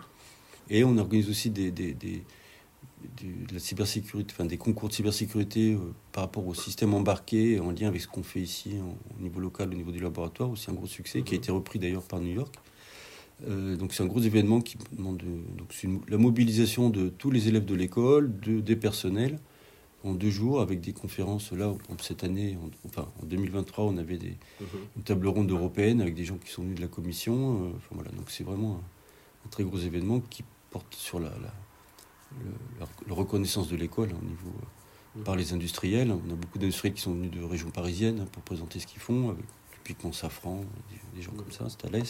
Et 0.69 0.83
on 0.83 0.97
organise 0.97 1.29
aussi 1.29 1.49
des, 1.49 1.71
des, 1.71 1.93
de 1.93 3.53
la 3.53 3.59
cybersécurité, 3.59 4.33
enfin 4.33 4.45
des 4.45 4.57
concours 4.57 4.89
de 4.89 4.93
cybersécurité 4.93 5.73
euh, 5.73 5.77
par 6.11 6.23
rapport 6.25 6.45
au 6.47 6.53
système 6.53 6.93
embarqué, 6.93 7.59
en 7.59 7.71
lien 7.71 7.87
avec 7.87 8.01
ce 8.01 8.07
qu'on 8.07 8.23
fait 8.23 8.41
ici 8.41 8.73
en- 8.81 8.97
au 9.17 9.21
niveau 9.21 9.39
local, 9.39 9.69
au 9.71 9.73
niveau 9.73 9.91
du 9.91 9.99
laboratoire, 9.99 10.49
aussi 10.49 10.69
un 10.69 10.73
gros 10.73 10.87
succès, 10.87 11.21
qui 11.21 11.33
a 11.33 11.37
Mhm. 11.37 11.43
été 11.43 11.51
repris 11.51 11.79
d'ailleurs 11.79 12.03
par 12.03 12.19
New 12.19 12.33
York. 12.33 12.53
Euh, 13.47 13.77
donc 13.77 13.93
c'est 13.93 14.03
un 14.03 14.07
gros 14.07 14.19
événement 14.19 14.59
qui 14.59 14.77
demande 14.97 15.17
de- 15.17 15.57
donc 15.57 15.69
c'est 15.71 15.87
une- 15.87 16.01
la 16.09 16.17
mobilisation 16.17 16.89
de 16.89 17.07
tous 17.09 17.31
les 17.31 17.47
élèves 17.47 17.65
de 17.65 17.73
l'école, 17.75 18.37
de, 18.41 18.59
des 18.59 18.75
personnels, 18.75 19.39
en 20.03 20.13
deux 20.13 20.29
jours 20.29 20.61
avec 20.61 20.81
des 20.81 20.91
conférences. 20.93 21.51
Là, 21.53 21.69
en- 21.69 21.77
cette 22.01 22.23
année, 22.25 22.57
en, 22.61 22.69
enfin 22.85 23.07
en 23.21 23.25
2023, 23.25 23.85
on 23.85 23.97
avait 23.97 24.17
des, 24.17 24.35
Mhm. 24.61 24.67
une 24.97 25.03
table 25.03 25.27
ronde 25.27 25.49
européenne 25.51 26.01
avec 26.01 26.15
des 26.15 26.25
gens 26.25 26.37
qui 26.37 26.51
sont 26.51 26.63
venus 26.63 26.75
de 26.77 26.81
la 26.81 26.87
commission. 26.89 27.63
euh, 27.65 27.69
enfin, 27.77 27.95
voilà, 27.95 28.11
donc 28.11 28.29
c'est 28.29 28.43
vraiment 28.43 28.75
un, 28.75 29.45
un 29.45 29.49
très 29.49 29.63
gros 29.63 29.77
événement 29.79 30.19
qui 30.29 30.43
porte 30.69 30.93
sur 30.95 31.19
la, 31.19 31.29
la, 31.29 31.53
le- 32.43 32.79
la- 32.79 32.87
la 33.07 33.13
reconnaissance 33.13 33.67
de 33.69 33.75
l'école 33.75 34.09
hein, 34.11 34.17
au 34.21 34.25
niveau 34.25 34.53
euh, 35.17 35.23
par 35.23 35.35
les 35.35 35.53
industriels. 35.53 36.11
On 36.11 36.31
a 36.31 36.35
beaucoup 36.35 36.59
d'industriels 36.59 36.93
qui 36.93 37.01
sont 37.01 37.13
venus 37.13 37.31
de 37.31 37.43
régions 37.43 37.71
parisiennes 37.71 38.19
hein, 38.21 38.27
pour 38.31 38.43
présenter 38.43 38.79
ce 38.79 38.87
qu'ils 38.87 39.01
font, 39.01 39.29
avec 39.31 39.45
typiquement 39.83 40.11
Safran, 40.11 40.61
des, 40.89 41.17
des 41.17 41.21
gens 41.23 41.31
comme 41.33 41.51
ça, 41.51 41.65
Thales. 41.77 42.03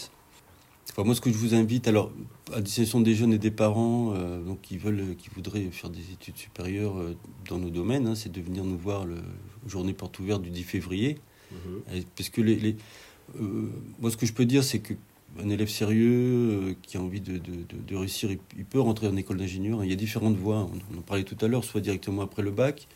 Enfin, 0.92 1.04
moi, 1.04 1.14
ce 1.14 1.22
que 1.22 1.32
je 1.32 1.38
vous 1.38 1.54
invite, 1.54 1.88
alors, 1.88 2.12
à 2.52 2.62
destination 2.62 3.00
des 3.00 3.14
jeunes 3.14 3.32
et 3.32 3.38
des 3.38 3.52
parents 3.52 4.14
euh, 4.16 4.44
donc, 4.44 4.60
qui, 4.62 4.78
veulent, 4.80 5.16
qui 5.18 5.30
voudraient 5.30 5.70
faire 5.72 5.92
des 5.92 6.12
études 6.12 6.36
supérieures 6.36 6.98
euh, 6.98 7.16
dans 7.48 7.60
nos 7.60 7.70
domaines, 7.70 8.08
hein, 8.08 8.16
c'est 8.16 8.32
de 8.32 8.42
venir 8.42 8.64
nous 8.64 8.78
voir 8.78 9.06
le 9.06 9.18
journée 9.68 9.94
porte 9.94 10.18
ouverte 10.20 10.42
du 10.42 10.50
10 10.50 10.64
février. 10.64 11.20
Et 11.94 12.04
Parce 12.18 12.30
que 12.30 12.42
les, 12.42 12.56
les- 12.56 12.76
euh, 13.40 13.70
moi, 14.00 14.10
ce 14.10 14.18
que 14.18 14.26
je 14.26 14.34
peux 14.34 14.46
dire, 14.46 14.64
c'est 14.64 14.80
que 14.80 14.96
un 15.38 15.50
élève 15.50 15.70
sérieux 15.70 16.70
euh, 16.70 16.74
qui 16.82 16.98
a 16.98 17.02
envie 17.02 17.22
de, 17.22 17.38
de- 17.38 17.96
réussir, 17.96 18.30
il, 18.32 18.66
peut 18.66 18.80
rentrer 18.80 19.08
en 19.08 19.16
école 19.16 19.38
d'ingénieur. 19.38 19.84
Il 19.84 19.90
y 19.90 19.94
a 19.94 19.96
différentes 19.96 20.36
voies. 20.36 20.70
On, 20.94 20.98
en 20.98 21.02
parlait 21.02 21.24
tout 21.24 21.38
à 21.44 21.48
l'heure, 21.48 21.64
soit 21.64 21.82
directement 21.82 22.22
après 22.22 22.42
le 22.42 22.52
bac, 22.52 22.88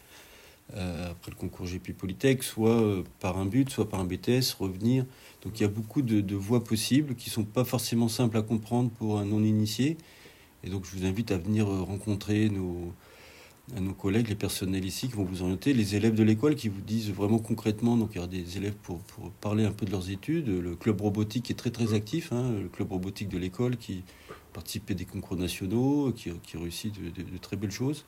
euh, 0.75 1.11
après 1.11 1.31
le 1.31 1.35
concours 1.35 1.65
GP 1.65 1.93
Polytech, 1.93 2.43
soit 2.43 2.81
euh, 2.81 3.03
par 3.19 3.37
un 3.37 3.45
but, 3.45 3.69
soit 3.69 3.89
par 3.89 3.99
un 3.99 4.05
BTS, 4.05 4.55
revenir. 4.59 5.05
Donc 5.43 5.59
il 5.59 5.63
y 5.63 5.65
a 5.65 5.69
beaucoup 5.69 6.01
de, 6.01 6.35
voies 6.35 6.63
possibles 6.63 7.15
qui 7.15 7.29
sont 7.29 7.43
pas 7.43 7.65
forcément 7.65 8.07
simples 8.07 8.37
à 8.37 8.41
comprendre 8.41 8.89
pour 8.89 9.19
un 9.19 9.25
non-initié. 9.25 9.97
Et 10.63 10.69
donc 10.69 10.85
je 10.85 10.97
vous 10.97 11.05
invite 11.05 11.31
à 11.31 11.37
venir 11.37 11.67
rencontrer 11.67 12.49
nos, 12.49 12.93
à 13.75 13.79
nos 13.79 13.93
collègues, 13.93 14.27
les 14.27 14.35
personnels 14.35 14.83
ici 14.83 15.07
qui 15.07 15.13
vont 15.13 15.23
vous 15.23 15.41
orienter, 15.41 15.73
les 15.73 15.95
élèves 15.95 16.15
de 16.15 16.23
l'école 16.23 16.55
qui 16.55 16.67
vous 16.67 16.81
disent 16.81 17.11
vraiment 17.11 17.39
concrètement, 17.39 17.95
donc 17.95 18.09
il 18.11 18.15
y 18.15 18.19
aura 18.19 18.27
des 18.27 18.57
élèves 18.57 18.75
pour, 18.83 18.99
pour 18.99 19.31
parler 19.31 19.63
un 19.63 19.71
peu 19.71 19.85
de 19.85 19.91
leurs 19.91 20.09
études, 20.09 20.49
le 20.49 20.75
club 20.75 20.99
robotique 20.99 21.49
est 21.49 21.53
très 21.53 21.71
très 21.71 21.93
actif, 21.93 22.33
hein, 22.33 22.51
le 22.61 22.67
club 22.67 22.91
robotique 22.91 23.29
de 23.29 23.37
l'école 23.37 23.77
qui 23.77 24.03
participe 24.51 24.91
à 24.91 24.93
des 24.93 25.05
concours 25.05 25.37
nationaux, 25.37 26.11
qui, 26.11 26.29
qui 26.43 26.57
réussit 26.57 26.93
de, 26.93 27.09
de- 27.23 27.37
très 27.37 27.55
belles 27.55 27.71
choses, 27.71 28.03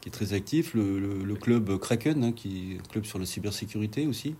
qui 0.00 0.08
est 0.08 0.12
très 0.12 0.32
actif, 0.32 0.74
le, 0.74 0.98
le- 0.98 1.22
le 1.24 1.34
club 1.36 1.78
Kraken, 1.78 2.24
hein, 2.24 2.32
qui 2.32 2.72
est 2.72 2.78
un 2.80 2.90
club 2.90 3.04
sur 3.04 3.20
la 3.20 3.26
cybersécurité 3.26 4.06
aussi, 4.08 4.34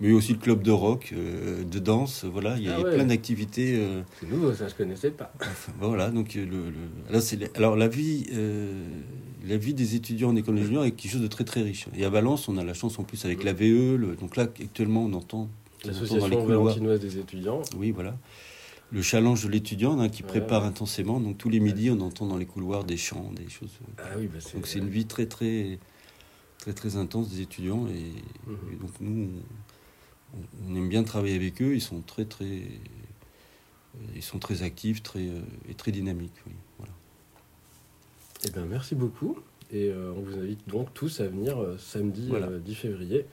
mais 0.00 0.12
aussi 0.12 0.32
le 0.32 0.38
club 0.38 0.62
de 0.62 0.70
rock, 0.70 1.12
euh, 1.12 1.64
de 1.64 1.78
danse, 1.78 2.24
voilà, 2.24 2.56
il 2.56 2.64
y 2.64 2.68
a, 2.68 2.76
Ah 2.76 2.82
ouais. 2.82 2.94
plein 2.94 3.04
d'activités. 3.06 3.76
euh, 3.76 4.02
C'est 4.20 4.30
nouveau, 4.30 4.52
ça, 4.54 4.68
je 4.68 4.74
connaissais 4.74 5.10
pas. 5.10 5.32
Voilà, 5.80 6.10
donc 6.10 6.36
euh, 6.36 6.44
le, 6.46 6.70
le- 6.70 7.12
là, 7.12 7.20
c'est 7.20 7.56
alors 7.56 7.74
la 7.76 7.88
vie, 7.88 8.26
euh, 8.32 8.84
la 9.46 9.56
vie 9.56 9.74
des 9.74 9.94
étudiants 9.96 10.30
en 10.30 10.36
école 10.36 10.56
d'ingénieur 10.56 10.84
est 10.84 10.92
quelque 10.92 11.10
chose 11.12 11.22
de 11.22 11.26
très 11.26 11.44
très 11.44 11.62
riche. 11.62 11.86
Et 11.96 12.04
à 12.04 12.10
Valence, 12.10 12.48
on 12.48 12.56
a 12.58 12.64
la 12.64 12.74
chance 12.74 12.98
en 12.98 13.04
plus 13.04 13.24
avec 13.24 13.42
la 13.44 13.52
VE. 13.52 13.96
le- 13.96 14.16
donc 14.20 14.36
là, 14.36 14.44
actuellement, 14.44 15.04
on 15.04 15.12
entend, 15.14 15.48
L'association 15.84 16.28
couloirs. 16.42 16.62
valentinoise 16.64 17.00
des 17.00 17.18
étudiants. 17.18 17.62
Oui, 17.76 17.90
voilà. 17.90 18.16
Le 18.90 19.02
challenge 19.02 19.44
de 19.44 19.48
l'étudiant 19.50 20.00
hein, 20.00 20.08
qui 20.08 20.22
prépare 20.22 20.64
intensément. 20.64 21.20
Donc 21.20 21.36
tous 21.38 21.50
les 21.50 21.60
midis, 21.60 21.90
on 21.90 22.00
entend 22.00 22.26
dans 22.26 22.38
les 22.38 22.46
couloirs 22.46 22.84
des 22.84 22.96
chants, 22.96 23.30
des 23.36 23.48
choses. 23.50 23.70
Ah 23.98 24.02
oui, 24.16 24.28
bah 24.32 24.38
c'est. 24.40 24.54
Donc 24.54 24.66
c'est 24.66 24.78
une 24.78 24.88
vie 24.88 25.04
très 25.04 25.26
très 25.26 25.78
très 26.58 26.72
très 26.72 26.96
intense 26.96 27.28
des 27.28 27.40
étudiants 27.42 27.86
et, 27.88 28.50
Mhm. 28.50 28.56
et 28.72 28.76
donc 28.76 28.90
nous 29.00 29.24
on, 29.24 29.28
on 30.66 30.74
aime 30.76 30.88
bien 30.88 31.02
travailler 31.04 31.36
avec 31.36 31.60
eux. 31.62 31.74
Ils 31.74 31.80
sont 31.80 32.00
très 32.02 32.24
très 32.24 32.62
ils 34.14 34.22
sont 34.22 34.38
très 34.38 34.62
actifs, 34.62 35.02
très 35.02 35.26
euh, 35.28 35.40
et 35.68 35.74
très 35.74 35.90
dynamiques. 35.92 36.40
oui. 36.46 36.52
Voilà. 36.78 36.92
Eh 38.46 38.50
bien, 38.50 38.64
merci 38.66 38.94
beaucoup. 38.94 39.38
Et 39.70 39.88
euh, 39.90 40.12
on 40.16 40.20
vous 40.20 40.38
invite 40.38 40.66
donc 40.68 40.94
tous 40.94 41.20
à 41.20 41.26
venir 41.28 41.58
euh, 41.60 41.76
samedi 41.78 42.28
Voilà. 42.28 42.46
euh, 42.46 42.58
10 42.60 42.74
février 42.74 43.26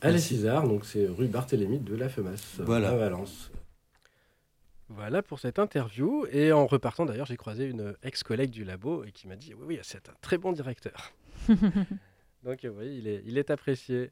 à 0.00 0.06
la 0.06 0.12
Merci. 0.14 0.36
César, 0.36 0.66
donc 0.66 0.84
c'est 0.84 1.06
rue 1.06 1.28
Barthélemy 1.28 1.78
de 1.78 1.94
la 1.94 2.08
FEMAS 2.08 2.56
euh, 2.60 2.64
Voilà. 2.64 2.90
à 2.90 2.96
Valence. 2.96 3.50
Voilà 4.88 5.22
pour 5.22 5.38
cette 5.40 5.58
interview. 5.58 6.26
Et 6.30 6.52
en 6.52 6.66
repartant 6.66 7.04
d'ailleurs, 7.06 7.26
j'ai 7.26 7.36
croisé 7.36 7.66
une 7.66 7.94
ex-collègue 8.02 8.50
du 8.50 8.64
labo 8.64 9.04
et 9.04 9.12
qui 9.12 9.26
m'a 9.28 9.36
dit 9.36 9.52
Oui, 9.54 9.64
oui, 9.66 9.78
c'est 9.82 10.08
un 10.08 10.14
très 10.22 10.38
bon 10.38 10.52
directeur. 10.52 11.12
donc 12.44 12.64
euh, 12.64 12.72
oui, 12.78 12.96
il 12.98 13.06
est, 13.08 13.22
il 13.26 13.36
est 13.38 13.50
apprécié. 13.50 14.10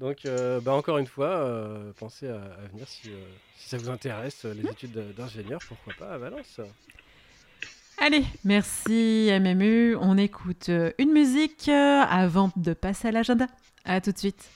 Donc 0.00 0.24
euh, 0.24 0.60
bah, 0.60 0.72
encore 0.72 0.96
une 0.98 1.06
fois, 1.06 1.28
euh, 1.28 1.92
pensez 1.98 2.26
à, 2.28 2.36
à 2.36 2.66
venir 2.72 2.88
si, 2.88 3.10
euh, 3.10 3.22
si 3.58 3.68
ça 3.68 3.76
vous 3.76 3.90
intéresse, 3.90 4.44
les 4.44 4.66
études 4.68 4.92
de- 4.92 5.12
d'ingénieur, 5.12 5.60
pourquoi 5.68 5.92
pas 5.98 6.14
à 6.14 6.18
Valence. 6.18 6.60
Allez, 7.98 8.24
merci 8.44 9.28
MMU. 9.30 9.94
On 9.96 10.16
écoute 10.16 10.70
une 10.98 11.12
musique 11.12 11.68
avant 11.68 12.50
de 12.56 12.72
passer 12.72 13.08
à 13.08 13.12
l'agenda. 13.12 13.46
À 13.84 14.00
tout 14.00 14.10
de 14.12 14.18
suite. 14.18 14.48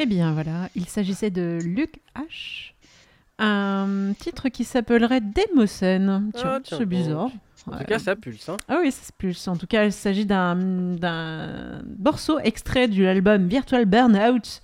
Eh 0.00 0.06
bien 0.06 0.32
voilà, 0.32 0.68
il 0.76 0.86
s'agissait 0.86 1.30
de 1.30 1.58
Luc 1.64 2.00
H. 2.16 2.72
Un 3.40 4.12
titre 4.18 4.48
qui 4.48 4.64
s'appellerait. 4.64 5.20
Tiens, 5.34 6.22
Ah, 6.44 6.58
c'est 6.64 6.86
bizarre. 6.86 7.30
En 7.66 7.72
Ouais. 7.72 7.78
tout 7.80 7.84
cas, 7.84 7.98
ça 7.98 8.14
pulse. 8.16 8.48
Hein. 8.48 8.56
Ah 8.68 8.78
oui, 8.80 8.90
ça 8.92 9.04
se 9.06 9.12
pulse. 9.12 9.46
En 9.48 9.56
tout 9.56 9.66
cas, 9.66 9.84
il 9.84 9.92
s'agit 9.92 10.24
d'un 10.24 10.54
morceau 11.98 12.38
extrait 12.38 12.86
de 12.88 13.02
l'album 13.02 13.48
Virtual 13.48 13.84
Burnout. 13.86 14.62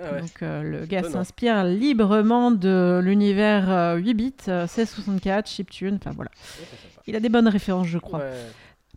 Ah 0.00 0.12
ouais. 0.12 0.20
Donc 0.20 0.42
euh, 0.42 0.62
le 0.62 0.86
gars 0.86 1.02
s'inspire 1.02 1.64
librement 1.64 2.52
de 2.52 3.00
l'univers 3.02 3.68
euh, 3.68 3.96
8 3.96 4.14
bits, 4.14 4.34
euh, 4.46 4.62
1664, 4.62 5.48
chiptune, 5.48 5.96
enfin 5.96 6.12
voilà. 6.14 6.30
Ouais. 6.60 6.66
Il 7.08 7.16
a 7.16 7.20
des 7.20 7.28
bonnes 7.28 7.48
références, 7.48 7.88
je 7.88 7.98
crois. 7.98 8.22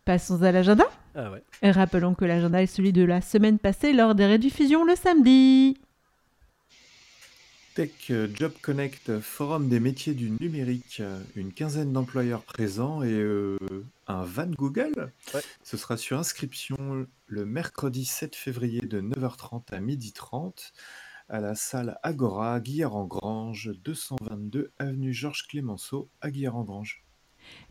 Passons 0.06 0.44
à 0.44 0.52
l'agenda. 0.52 0.86
Ah 1.16 1.32
ouais. 1.32 1.44
Et 1.62 1.72
rappelons 1.72 2.14
que 2.14 2.26
l'agenda 2.26 2.62
est 2.62 2.68
celui 2.68 2.94
de 2.94 3.04
la 3.04 3.22
semaine 3.22 3.60
passée 3.60 3.94
lors 3.94 4.16
des 4.16 4.26
rediffusions 4.26 4.86
le 4.86 4.96
samedi. 4.96 5.78
Tech 7.76 7.92
euh, 8.10 8.28
Job 8.34 8.52
Connect, 8.62 9.20
forum 9.20 9.70
des 9.70 9.80
métiers 9.80 10.14
du 10.14 10.32
numérique, 10.32 11.02
une 11.36 11.54
quinzaine 11.54 11.94
d'employeurs 11.94 12.44
présents 12.44 13.02
et 13.02 13.14
euh, 13.14 13.58
un 14.08 14.24
van 14.24 14.48
Google. 14.48 15.12
Ouais. 15.34 15.42
Ce 15.64 15.78
sera 15.78 15.96
sur 15.96 16.20
inscription 16.20 17.08
le 17.28 17.46
mercredi 17.46 18.04
7 18.04 18.36
février 18.36 18.82
de 18.82 19.00
9h30 19.00 19.74
à 19.74 19.80
12h30 19.80 20.72
à 21.30 21.40
la 21.40 21.56
salle 21.56 21.98
Agora, 22.04 22.60
Guillard-en-Grange, 22.60 23.72
222 23.86 24.74
avenue 24.78 25.14
Georges 25.14 25.48
Clémenceau 25.48 26.10
à 26.20 26.30
Guillard-en-Grange. 26.30 27.06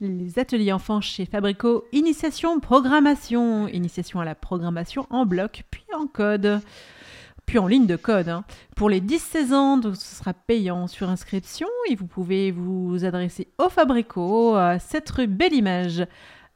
Les 0.00 0.38
ateliers 0.38 0.72
enfants 0.72 1.00
chez 1.00 1.26
Fabrico, 1.26 1.84
initiation 1.92 2.58
programmation, 2.60 3.68
initiation 3.68 4.20
à 4.20 4.24
la 4.24 4.34
programmation 4.34 5.06
en 5.10 5.26
bloc, 5.26 5.64
puis 5.70 5.84
en 5.94 6.06
code, 6.06 6.60
puis 7.46 7.58
en 7.58 7.66
ligne 7.66 7.86
de 7.86 7.96
code. 7.96 8.28
hein. 8.28 8.44
Pour 8.76 8.88
les 8.88 9.00
10-16 9.00 9.52
ans, 9.52 9.80
ce 9.82 10.16
sera 10.16 10.32
payant 10.32 10.86
sur 10.86 11.08
inscription 11.08 11.68
et 11.88 11.96
vous 11.96 12.06
pouvez 12.06 12.50
vous 12.50 13.04
adresser 13.04 13.48
au 13.58 13.68
Fabrico 13.68 14.54
à 14.54 14.78
7 14.78 15.10
rue 15.10 15.26
Belle-Image 15.26 16.06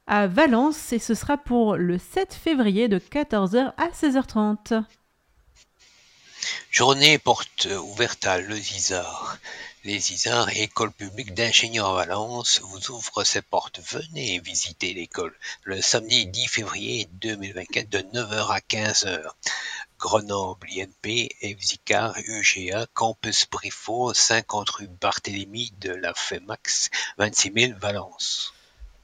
à 0.06 0.26
Valence 0.26 0.92
et 0.92 0.98
ce 0.98 1.14
sera 1.14 1.37
pour 1.37 1.76
le 1.76 1.98
7 1.98 2.34
février 2.34 2.88
de 2.88 2.98
14h 2.98 3.72
à 3.76 3.88
16h30. 3.88 4.84
Journée 6.70 7.18
porte 7.18 7.68
ouverte 7.82 8.26
à 8.26 8.38
Le 8.40 8.56
Les 9.87 9.99
Zizards, 9.99 10.49
école 10.57 10.92
publique 10.92 11.35
d'ingénieurs 11.35 11.90
à 11.90 12.07
Valence, 12.07 12.62
vous 12.62 12.90
ouvre 12.90 13.23
ses 13.23 13.42
portes. 13.42 13.81
Venez 13.81 14.38
visiter 14.38 14.94
l'école 14.94 15.37
le 15.64 15.83
samedi 15.83 16.25
10 16.25 16.47
février 16.47 17.07
2024 17.20 17.90
de 17.90 17.99
9h 17.99 18.51
à 18.51 18.61
15h. 18.61 19.29
Grenoble, 19.99 20.68
INP, 20.70 21.29
EFSICAR, 21.42 22.14
UGA, 22.16 22.87
Campus 22.94 23.47
Briffaut, 23.51 24.14
50 24.14 24.70
rue 24.70 24.88
Barthélemy 24.88 25.70
de 25.81 25.90
la 25.90 26.14
FEMAX, 26.14 26.88
26 27.18 27.53
000 27.55 27.79
Valence. 27.79 28.53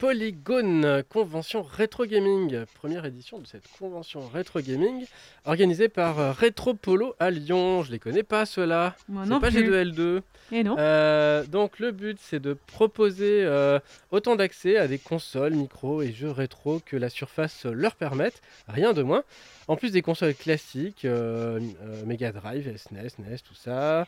Polygone, 0.01 1.03
convention 1.09 1.61
rétro 1.61 2.07
gaming, 2.07 2.65
première 2.73 3.05
édition 3.05 3.37
de 3.37 3.45
cette 3.45 3.67
convention 3.77 4.27
rétro 4.33 4.59
gaming 4.59 5.05
organisée 5.45 5.89
par 5.89 6.19
euh, 6.19 6.31
Retro 6.31 6.73
Polo 6.73 7.13
à 7.19 7.29
Lyon. 7.29 7.83
Je 7.83 7.91
les 7.91 7.99
connais 7.99 8.23
pas 8.23 8.47
ceux-là. 8.47 8.95
Moi 9.07 9.25
C'est 9.27 9.39
pas 9.39 9.51
plus. 9.51 9.69
G2L2. 9.69 10.21
Et 10.53 10.63
non 10.63 10.75
Euh, 10.79 11.45
donc 11.45 11.77
le 11.77 11.91
but 11.91 12.17
c'est 12.19 12.39
de 12.39 12.53
proposer 12.65 13.43
euh, 13.43 13.77
autant 14.09 14.35
d'accès 14.35 14.75
à 14.75 14.87
des 14.87 14.97
consoles, 14.97 15.53
micros 15.53 16.01
et 16.01 16.11
jeux 16.11 16.31
rétro 16.31 16.81
que 16.83 16.97
la 16.97 17.09
surface 17.09 17.67
leur 17.67 17.93
permette, 17.93 18.41
rien 18.67 18.93
de 18.93 19.03
moins. 19.03 19.23
En 19.67 19.75
plus 19.75 19.91
des 19.91 20.01
consoles 20.01 20.33
classiques, 20.35 21.05
euh, 21.05 21.59
euh, 21.83 22.05
Mega 22.05 22.31
Drive, 22.31 22.75
SNES, 22.77 23.09
NES, 23.19 23.37
tout 23.47 23.53
ça, 23.55 24.05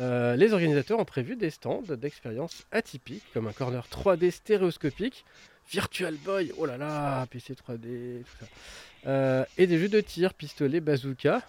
euh, 0.00 0.36
les 0.36 0.52
organisateurs 0.52 0.98
ont 0.98 1.04
prévu 1.04 1.36
des 1.36 1.50
stands 1.50 1.82
d'expériences 1.88 2.64
atypiques 2.72 3.22
comme 3.32 3.46
un 3.46 3.52
corner 3.52 3.86
3D 3.90 4.30
stéréoscopique, 4.30 5.24
Virtual 5.70 6.14
Boy, 6.24 6.52
oh 6.58 6.66
là 6.66 6.76
là, 6.76 7.26
PC 7.30 7.54
3D, 7.54 8.22
tout 8.22 8.44
ça. 8.44 9.46
Et 9.58 9.66
des 9.66 9.78
jeux 9.78 9.88
de 9.88 10.00
tir, 10.00 10.34
pistolet, 10.34 10.80
bazooka, 10.80 11.42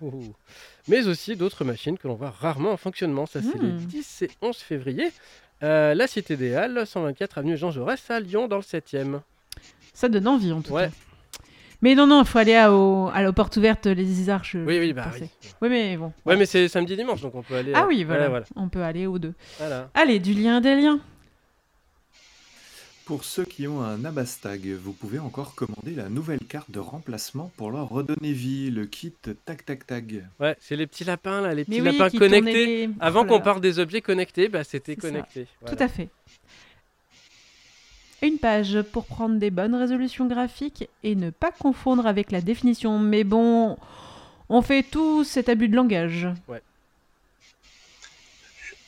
ouloulou. 0.00 0.34
mais 0.88 1.06
aussi 1.06 1.36
d'autres 1.36 1.64
machines 1.64 1.96
que 1.98 2.08
l'on 2.08 2.14
voit 2.14 2.30
rarement 2.30 2.72
en 2.72 2.76
fonctionnement. 2.76 3.26
Ça, 3.26 3.40
c'est 3.42 3.58
les 3.60 3.68
Hmm. 3.72 3.76
10 3.86 4.22
et 4.22 4.30
11 4.42 4.56
février. 4.56 5.10
La 5.60 6.06
Cité 6.06 6.36
des 6.36 6.54
Halles, 6.54 6.84
124 6.86 7.38
avenue 7.38 7.56
Jean 7.56 7.70
Jaurès 7.70 8.10
à 8.10 8.18
Lyon, 8.20 8.48
dans 8.48 8.56
le 8.56 8.62
7e. 8.62 9.20
Ça 9.94 10.08
donne 10.08 10.26
envie 10.28 10.52
en 10.52 10.62
tout 10.62 10.72
Ouais. 10.72 10.88
cas. 10.88 10.94
Mais 11.82 11.94
non, 11.94 12.06
non, 12.06 12.20
il 12.22 12.26
faut 12.26 12.38
aller 12.38 12.54
à, 12.54 12.72
au- 12.74 13.08
à 13.08 13.22
la 13.22 13.32
porte 13.32 13.56
ouverte, 13.56 13.86
les 13.86 14.20
Isards. 14.20 14.44
je- 14.44 14.58
Oui, 14.58 14.78
oui, 14.78 14.92
bah 14.92 15.04
pensais. 15.10 15.30
oui. 15.42 15.50
Oui, 15.62 15.68
mais 15.70 15.96
bon. 15.96 16.12
Ouais, 16.26 16.36
mais 16.36 16.44
c'est 16.46 16.68
samedi 16.68 16.96
dimanche, 16.96 17.22
donc 17.22 17.34
on 17.34 17.42
peut 17.42 17.54
aller. 17.56 17.72
Ah 17.74 17.82
euh, 17.84 17.86
oui, 17.88 18.04
voilà. 18.04 18.24
ouais, 18.24 18.28
voilà. 18.28 18.44
On 18.56 18.68
peut 18.68 18.82
aller 18.82 19.06
aux 19.06 19.18
deux. 19.18 19.32
Voilà. 19.58 19.88
Allez, 19.94 20.18
du 20.18 20.34
lien 20.34 20.60
des 20.60 20.76
liens. 20.76 21.00
Pour 23.06 23.24
ceux 23.24 23.44
qui 23.44 23.66
ont 23.66 23.80
un 23.82 24.04
Abastag, 24.04 24.64
vous 24.80 24.92
pouvez 24.92 25.18
encore 25.18 25.56
commander 25.56 25.96
la 25.96 26.08
nouvelle 26.08 26.38
carte 26.38 26.70
de 26.70 26.78
remplacement 26.78 27.50
pour 27.56 27.72
leur 27.72 27.88
redonner 27.88 28.32
vie, 28.32 28.70
le 28.70 28.86
kit 28.86 29.12
Tag 29.44 29.64
Tag 29.64 29.84
Tag. 29.84 30.24
Ouais, 30.38 30.54
c'est 30.60 30.76
les 30.76 30.86
petits 30.86 31.02
lapins 31.02 31.40
là, 31.40 31.52
les 31.52 31.64
petits 31.64 31.80
Mais 31.80 31.90
oui, 31.90 31.96
lapins 31.98 32.10
qui 32.10 32.18
connectés. 32.18 32.66
les- 32.86 32.90
Avant 33.00 33.22
Oh 33.22 33.24
qu'on 33.26 33.40
parle 33.40 33.60
des 33.60 33.80
objets 33.80 34.00
connectés, 34.00 34.48
bah 34.48 34.62
c'était 34.62 34.94
connecté. 34.94 35.48
Tout 35.66 35.76
à 35.80 35.88
fait. 35.88 36.08
Une 38.22 38.38
page 38.38 38.82
pour 38.92 39.06
prendre 39.06 39.38
des 39.38 39.50
bonnes 39.50 39.74
résolutions 39.74 40.26
graphiques 40.26 40.88
et 41.02 41.14
ne 41.14 41.30
pas 41.30 41.52
confondre 41.52 42.06
avec 42.06 42.30
la 42.32 42.40
définition. 42.42 42.98
Mais 42.98 43.24
bon, 43.24 43.78
on 44.48 44.62
fait 44.62 44.82
tout 44.82 45.24
cet 45.24 45.48
abus 45.48 45.68
de 45.68 45.76
langage. 45.76 46.28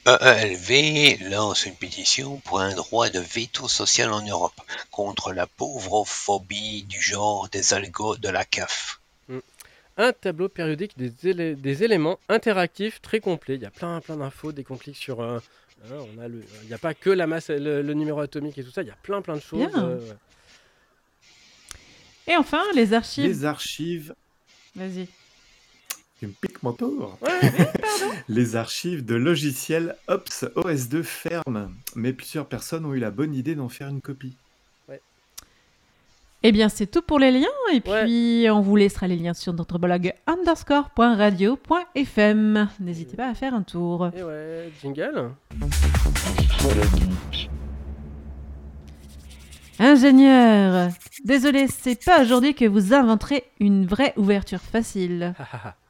EELV 0.05 1.31
lance 1.31 1.65
une 1.65 1.77
pétition 1.77 2.39
pour 2.39 2.61
un 2.61 2.75
droit 2.75 3.09
de 3.09 3.21
veto 3.21 3.69
social 3.69 4.13
en 4.13 4.21
Europe 4.27 4.61
contre 4.91 5.33
la 5.33 5.47
pauvrophobie 5.47 6.83
du 6.83 7.01
genre 7.01 7.49
des 7.51 7.73
algos 7.73 8.17
de 8.17 8.29
la 8.29 8.45
CAF. 8.45 9.01
Un 9.99 10.13
tableau 10.13 10.49
périodique 10.49 10.97
des, 10.99 11.11
élé- 11.33 11.55
des 11.55 11.85
éléments 11.85 12.19
interactifs 12.29 13.01
très 13.01 13.21
complet. 13.21 13.55
Il 13.57 13.63
y 13.63 13.67
a 13.67 13.71
plein 13.71 14.01
plein 14.01 14.17
d'infos 14.17 14.51
dès 14.51 14.65
qu'on 14.65 14.77
clique 14.79 14.97
sur. 14.97 15.21
euh, 15.21 15.39
hein, 15.91 16.05
on 16.17 16.21
a 16.21 16.29
le, 16.29 16.43
il 16.63 16.69
n'y 16.69 16.75
a 16.75 16.79
pas 16.79 16.95
que 16.95 17.11
la 17.11 17.27
masse, 17.27 17.49
le, 17.51 17.83
le 17.83 17.95
numéro 17.95 18.21
atomique 18.21 18.59
et 18.59 18.65
tout 18.65 18.71
ça. 18.71 18.83
Il 18.83 18.89
y 18.89 18.91
a 18.91 18.97
plein 19.03 19.23
plein 19.23 19.37
de 19.37 19.41
choses. 19.41 19.59
Bien. 19.67 19.85
euh, 19.89 19.99
ouais. 19.99 20.17
Et 22.29 22.37
enfin, 22.37 22.63
les 22.75 22.93
archives. 22.95 23.25
Les 23.25 23.45
archives, 23.45 24.15
Vas-y. 24.77 25.09
tu 26.21 26.27
me 26.29 26.33
piques 26.33 26.63
mon 26.63 26.73
tour. 26.73 27.19
Ouais, 27.21 27.41
Les 28.29 28.55
archives 28.57 29.05
de 29.05 29.17
logiciels 29.17 29.97
Ops 30.07 30.45
OS2 30.57 31.03
ferment, 31.03 31.71
mais 31.97 32.13
plusieurs 32.13 32.47
personnes 32.47 32.87
ont 32.87 32.95
eu 32.95 33.01
la 33.01 33.11
bonne 33.11 33.35
idée 33.35 33.55
d'en 33.57 33.69
faire 33.69 33.89
une 33.89 34.01
copie. 34.01 34.37
Eh 36.45 36.51
bien, 36.53 36.69
c'est 36.69 36.87
tout 36.87 37.03
pour 37.03 37.19
les 37.21 37.31
liens. 37.31 37.47
Et 37.73 37.81
Ouais. 37.89 38.05
puis, 38.05 38.47
on 38.51 38.61
vous 38.61 38.75
laissera 38.77 39.07
les 39.07 39.17
liens 39.17 39.35
sur 39.35 39.53
notre 39.53 39.79
blog 39.79 40.13
underscore.radio.fm. 40.27 42.69
N'hésitez 42.81 43.17
pas 43.17 43.29
à 43.29 43.35
faire 43.35 43.55
un 43.55 43.63
tour. 43.63 44.09
et 44.17 44.23
ouais, 44.23 44.71
jingle. 44.83 45.31
Ingénieur, 49.79 50.91
désolé, 51.25 51.67
c'est 51.69 52.03
pas 52.05 52.23
aujourd'hui 52.23 52.55
que 52.55 52.65
vous 52.67 52.93
inventerez 52.95 53.45
une 53.59 53.87
vraie 53.87 54.13
ouverture 54.17 54.61
facile. 54.61 55.35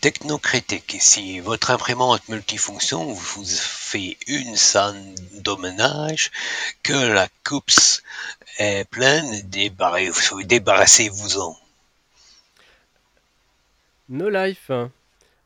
Technocritique, 0.00 0.96
si 0.98 1.40
votre 1.40 1.70
imprimante 1.70 2.26
multifonction 2.28 3.12
vous 3.12 3.44
fait 3.44 4.16
une 4.26 4.56
scène 4.56 5.14
d'hommage, 5.42 6.30
que 6.82 6.94
la 6.94 7.28
coupe 7.44 7.70
est 8.58 8.88
pleine, 8.88 9.42
débarrassez- 9.50 10.44
débarrassez-vous-en. 10.46 11.58
No 14.08 14.30
life. 14.30 14.70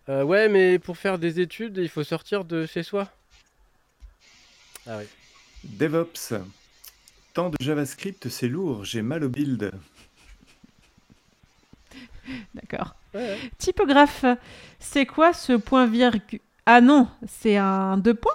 Euh, 0.08 0.22
ouais, 0.22 0.48
mais 0.48 0.78
pour 0.78 0.98
faire 0.98 1.18
des 1.18 1.40
études, 1.40 1.76
il 1.78 1.88
faut 1.88 2.04
sortir 2.04 2.44
de 2.44 2.64
chez 2.66 2.82
soi. 2.82 3.10
Ah 4.86 4.98
oui. 4.98 5.06
DevOps. 5.64 6.34
Tant 7.32 7.50
de 7.50 7.56
JavaScript, 7.60 8.28
c'est 8.28 8.46
lourd, 8.48 8.84
j'ai 8.84 9.02
mal 9.02 9.24
au 9.24 9.28
build. 9.28 9.72
D'accord. 12.54 12.94
Ouais. 13.14 13.38
Typographe, 13.58 14.24
c'est 14.80 15.06
quoi 15.06 15.32
ce 15.32 15.52
point 15.52 15.86
virgule 15.86 16.40
Ah 16.66 16.80
non, 16.80 17.08
c'est 17.28 17.56
un 17.56 17.96
deux 17.96 18.14
points 18.14 18.32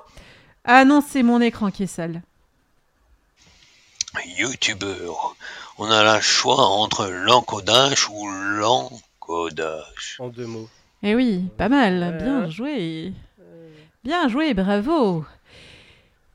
Ah 0.63 0.85
non, 0.85 1.01
c'est 1.05 1.23
mon 1.23 1.41
écran 1.41 1.69
qui 1.71 1.83
est 1.83 1.87
sale. 1.87 2.21
YouTubeur, 4.37 5.35
on 5.77 5.89
a 5.91 6.15
le 6.15 6.21
choix 6.21 6.65
entre 6.65 7.07
l'encodage 7.07 8.09
ou 8.09 8.27
l'encodage. 8.29 10.15
En 10.19 10.29
deux 10.29 10.45
mots. 10.47 10.69
Eh 11.03 11.15
oui, 11.15 11.45
pas 11.57 11.69
mal, 11.69 11.99
Ouais. 12.01 12.23
bien 12.23 12.49
joué. 12.49 13.13
Bien 14.03 14.27
joué, 14.27 14.53
bravo. 14.53 15.25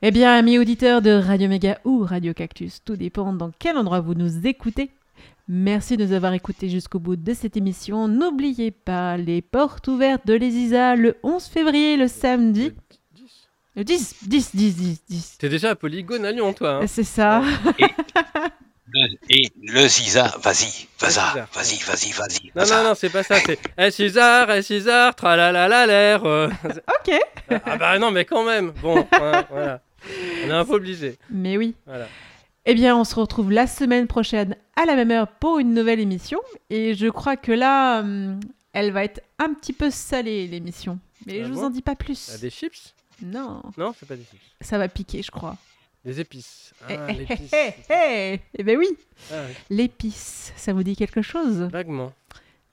Eh 0.01 0.11
bien, 0.11 0.35
amis 0.37 0.57
auditeurs 0.59 1.01
de 1.01 1.11
Radio 1.11 1.49
Méga 1.49 1.79
ou 1.83 2.03
Radio 2.05 2.33
Cactus, 2.33 2.81
tout 2.83 2.95
dépend 2.95 3.33
dans 3.33 3.51
quel 3.59 3.77
endroit 3.77 3.99
vous 3.99 4.13
nous 4.13 4.45
écoutez. 4.47 4.91
Merci 5.47 5.95
de 5.95 6.05
nous 6.05 6.13
avoir 6.13 6.33
écoutés 6.33 6.69
jusqu'au 6.69 6.97
bout 6.99 7.15
de 7.15 7.33
cette 7.33 7.55
émission. 7.55 8.07
N'oubliez 8.07 8.71
pas 8.71 9.15
les 9.17 9.41
portes 9.43 9.87
ouvertes 9.87 10.25
de 10.25 10.33
l'ESISA 10.33 10.95
le 10.95 11.17
11 11.21 11.45
février, 11.45 11.97
le 11.97 12.07
samedi. 12.07 12.71
Le 12.71 12.73
10. 13.13 13.47
Le 13.75 13.83
10, 13.83 14.15
10, 14.27 14.55
10, 14.55 14.75
10, 14.75 15.03
10. 15.07 15.37
T'es 15.37 15.49
déjà 15.49 15.71
à 15.71 15.75
Polygone 15.75 16.25
à 16.25 16.31
Lyon, 16.31 16.53
toi. 16.53 16.79
hein 16.81 16.87
C'est 16.87 17.03
ça. 17.03 17.43
Et 19.29 19.49
le 19.61 19.87
Ziza, 19.89 20.33
vas-y, 20.41 20.87
vas-y, 20.99 21.19
vas-y, 21.53 21.79
vas-y, 21.83 22.11
vas-y. 22.13 22.51
non, 22.55 22.63
non, 22.65 22.89
non, 22.89 22.95
c'est 22.95 23.09
pas 23.09 23.23
ça. 23.23 23.35
C'est 23.45 23.59
Eh 23.77 23.91
César, 23.91 24.49
eh 24.51 24.61
César, 24.61 25.13
tralala 25.15 25.85
l'air. 25.85 26.23
euh. 26.25 26.47
Ok. 26.63 27.19
ah 27.65 27.77
bah 27.77 27.99
non, 27.99 28.11
mais 28.11 28.23
quand 28.23 28.45
même. 28.45 28.71
Bon, 28.81 28.99
hein, 29.11 29.43
voilà. 29.49 29.81
On 30.45 30.49
est 30.49 30.53
un 30.53 30.63
peu 30.63 30.75
obligé. 30.75 31.17
Mais 31.29 31.57
oui. 31.57 31.75
Voilà. 31.85 32.07
Eh 32.65 32.73
bien, 32.73 32.97
on 32.97 33.03
se 33.03 33.15
retrouve 33.15 33.51
la 33.51 33.67
semaine 33.67 34.07
prochaine 34.07 34.55
à 34.75 34.85
la 34.85 34.95
même 34.95 35.11
heure 35.11 35.27
pour 35.27 35.59
une 35.59 35.73
nouvelle 35.73 35.99
émission. 35.99 36.39
Et 36.69 36.95
je 36.95 37.07
crois 37.07 37.37
que 37.37 37.51
là, 37.51 37.99
hum, 37.99 38.39
elle 38.73 38.91
va 38.91 39.03
être 39.03 39.21
un 39.39 39.53
petit 39.53 39.73
peu 39.73 39.91
salée, 39.91 40.47
l'émission. 40.47 40.99
Mais 41.25 41.41
Ah 41.41 41.47
je 41.47 41.49
vous 41.53 41.59
bon 41.59 41.65
en 41.67 41.69
dis 41.69 41.81
pas 41.81 41.91
Ah, 41.91 41.95
plus. 42.03 42.39
des 42.41 42.49
chips? 42.49 42.93
Non, 43.21 43.61
Non, 43.77 43.93
c'est 43.97 44.07
pas 44.07 44.15
des 44.15 44.23
chips. 44.23 44.41
ça 44.61 44.77
va 44.77 44.87
piquer, 44.87 45.21
je 45.21 45.31
crois. 45.31 45.57
Des 46.03 46.19
épices. 46.19 46.73
Ah, 46.81 46.93
Eh, 46.93 46.97
eh, 47.09 47.13
l'épice. 47.13 47.51
eh, 47.53 47.73
eh, 47.89 47.93
eh. 48.33 48.39
Eh 48.59 48.63
ben 48.63 48.77
oui, 48.77 48.87
Ah, 49.31 49.35
oui. 49.47 49.53
l'épice, 49.69 50.51
ça 50.55 50.73
vous 50.73 50.83
dit 50.83 50.95
quelque 50.95 51.21
chose? 51.21 51.61
Vaguement. 51.71 52.13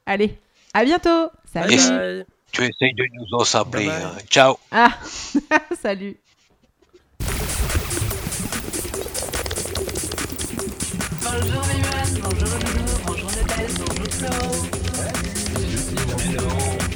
Allez, 0.06 0.36
à 0.74 0.84
bientôt 0.84 1.28
Salut 1.52 1.76
Bye 1.76 1.88
bye. 1.88 2.26
Tu 2.50 2.62
essayes 2.62 2.92
de 2.94 3.04
nous. 3.14 3.70
Bye 3.70 3.86
bye. 3.86 4.02
hein. 4.02 4.16
Ciao. 4.28 4.56
Ah, 4.70 4.98
salut 5.80 6.16
Bonjour 11.34 11.62
Mimane, 11.66 12.20
bonjour 12.22 12.58
Loulou, 12.58 12.84
bonjour 13.06 13.30
Nadège, 13.30 13.78
bonjour 13.78 14.06
Flo. 14.12 14.32
Hello. 16.26 16.91